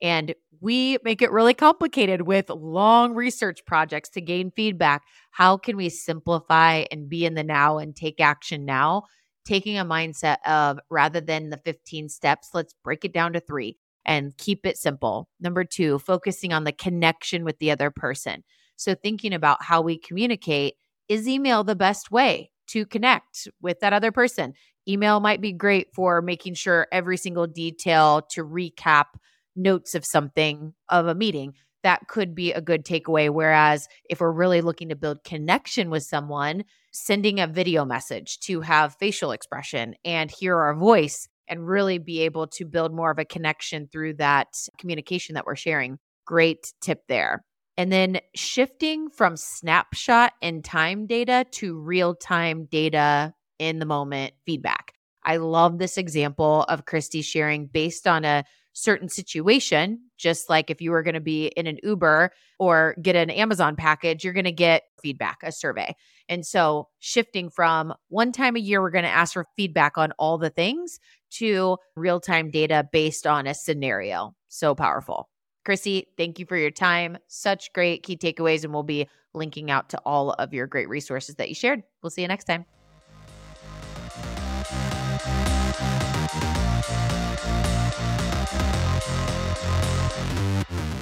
And 0.00 0.34
we 0.60 0.96
make 1.04 1.20
it 1.20 1.30
really 1.30 1.52
complicated 1.52 2.22
with 2.22 2.48
long 2.48 3.14
research 3.14 3.64
projects 3.66 4.08
to 4.10 4.22
gain 4.22 4.52
feedback. 4.52 5.02
How 5.30 5.58
can 5.58 5.76
we 5.76 5.90
simplify 5.90 6.84
and 6.90 7.10
be 7.10 7.26
in 7.26 7.34
the 7.34 7.44
now 7.44 7.76
and 7.76 7.94
take 7.94 8.20
action 8.20 8.64
now? 8.64 9.02
Taking 9.44 9.78
a 9.78 9.84
mindset 9.84 10.38
of 10.46 10.78
rather 10.88 11.20
than 11.20 11.50
the 11.50 11.58
15 11.58 12.08
steps, 12.08 12.50
let's 12.54 12.74
break 12.82 13.04
it 13.04 13.12
down 13.12 13.34
to 13.34 13.40
three 13.40 13.76
and 14.04 14.36
keep 14.36 14.66
it 14.66 14.76
simple. 14.76 15.28
Number 15.40 15.64
two, 15.64 15.98
focusing 15.98 16.52
on 16.52 16.64
the 16.64 16.72
connection 16.72 17.44
with 17.44 17.58
the 17.58 17.70
other 17.70 17.90
person. 17.90 18.44
So, 18.76 18.94
thinking 18.94 19.32
about 19.32 19.62
how 19.62 19.80
we 19.82 19.98
communicate 19.98 20.74
is 21.08 21.28
email 21.28 21.64
the 21.64 21.76
best 21.76 22.10
way 22.10 22.50
to 22.68 22.86
connect 22.86 23.48
with 23.60 23.80
that 23.80 23.92
other 23.92 24.12
person? 24.12 24.54
Email 24.88 25.20
might 25.20 25.40
be 25.40 25.52
great 25.52 25.88
for 25.94 26.20
making 26.22 26.54
sure 26.54 26.88
every 26.90 27.16
single 27.16 27.46
detail 27.46 28.22
to 28.30 28.44
recap 28.44 29.06
notes 29.54 29.94
of 29.94 30.04
something 30.04 30.74
of 30.88 31.06
a 31.06 31.14
meeting. 31.14 31.54
That 31.82 32.08
could 32.08 32.34
be 32.34 32.52
a 32.52 32.60
good 32.60 32.84
takeaway. 32.84 33.30
Whereas 33.30 33.88
if 34.08 34.20
we're 34.20 34.32
really 34.32 34.60
looking 34.60 34.88
to 34.88 34.96
build 34.96 35.24
connection 35.24 35.90
with 35.90 36.04
someone, 36.04 36.64
sending 36.92 37.40
a 37.40 37.46
video 37.46 37.84
message 37.84 38.38
to 38.40 38.60
have 38.60 38.96
facial 38.98 39.32
expression 39.32 39.94
and 40.04 40.30
hear 40.30 40.58
our 40.58 40.74
voice 40.74 41.28
and 41.52 41.68
really 41.68 41.98
be 41.98 42.22
able 42.22 42.46
to 42.46 42.64
build 42.64 42.94
more 42.94 43.10
of 43.10 43.18
a 43.18 43.26
connection 43.26 43.86
through 43.86 44.14
that 44.14 44.48
communication 44.78 45.34
that 45.34 45.44
we're 45.44 45.54
sharing. 45.54 45.98
Great 46.26 46.72
tip 46.80 47.00
there. 47.10 47.44
And 47.76 47.92
then 47.92 48.20
shifting 48.34 49.10
from 49.10 49.36
snapshot 49.36 50.32
and 50.40 50.64
time 50.64 51.06
data 51.06 51.44
to 51.52 51.78
real 51.78 52.14
time 52.14 52.68
data 52.70 53.34
in 53.58 53.80
the 53.80 53.84
moment 53.84 54.32
feedback. 54.46 54.94
I 55.22 55.36
love 55.36 55.78
this 55.78 55.98
example 55.98 56.62
of 56.70 56.86
Kristi 56.86 57.22
sharing 57.22 57.66
based 57.66 58.06
on 58.06 58.24
a 58.24 58.44
certain 58.72 59.10
situation, 59.10 60.00
just 60.16 60.48
like 60.48 60.70
if 60.70 60.80
you 60.80 60.90
were 60.90 61.02
going 61.02 61.14
to 61.14 61.20
be 61.20 61.48
in 61.48 61.66
an 61.66 61.76
Uber 61.82 62.30
or 62.58 62.96
get 63.02 63.14
an 63.14 63.28
Amazon 63.28 63.76
package, 63.76 64.24
you're 64.24 64.32
going 64.32 64.44
to 64.44 64.52
get 64.52 64.84
feedback, 65.02 65.38
a 65.42 65.52
survey. 65.52 65.94
And 66.28 66.46
so 66.46 66.88
shifting 66.98 67.50
from 67.50 67.92
one 68.08 68.32
time 68.32 68.56
a 68.56 68.60
year, 68.60 68.80
we're 68.80 68.90
going 68.90 69.04
to 69.04 69.10
ask 69.10 69.34
for 69.34 69.46
feedback 69.56 69.98
on 69.98 70.12
all 70.18 70.38
the 70.38 70.50
things 70.50 70.98
to 71.38 71.76
real 71.96 72.20
time 72.20 72.50
data 72.50 72.88
based 72.92 73.26
on 73.26 73.46
a 73.46 73.54
scenario. 73.54 74.34
So 74.48 74.74
powerful. 74.74 75.28
Chrissy, 75.64 76.08
thank 76.16 76.38
you 76.38 76.46
for 76.46 76.56
your 76.56 76.70
time. 76.70 77.18
Such 77.28 77.72
great 77.72 78.02
key 78.02 78.16
takeaways, 78.16 78.64
and 78.64 78.72
we'll 78.72 78.82
be 78.82 79.08
linking 79.32 79.70
out 79.70 79.88
to 79.90 79.98
all 80.04 80.32
of 80.32 80.52
your 80.52 80.66
great 80.66 80.88
resources 80.88 81.36
that 81.36 81.48
you 81.48 81.54
shared. 81.54 81.82
We'll 82.02 82.10
see 82.10 82.22
you 82.22 82.28
next 82.28 82.44
time. 82.44 82.64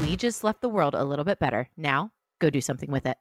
We 0.02 0.16
just 0.16 0.44
left 0.44 0.60
the 0.60 0.68
world 0.68 0.94
a 0.94 1.04
little 1.04 1.24
bit 1.24 1.38
better. 1.38 1.68
Now, 1.76 2.12
go 2.38 2.50
do 2.50 2.60
something 2.60 2.90
with 2.90 3.06
it. 3.06 3.16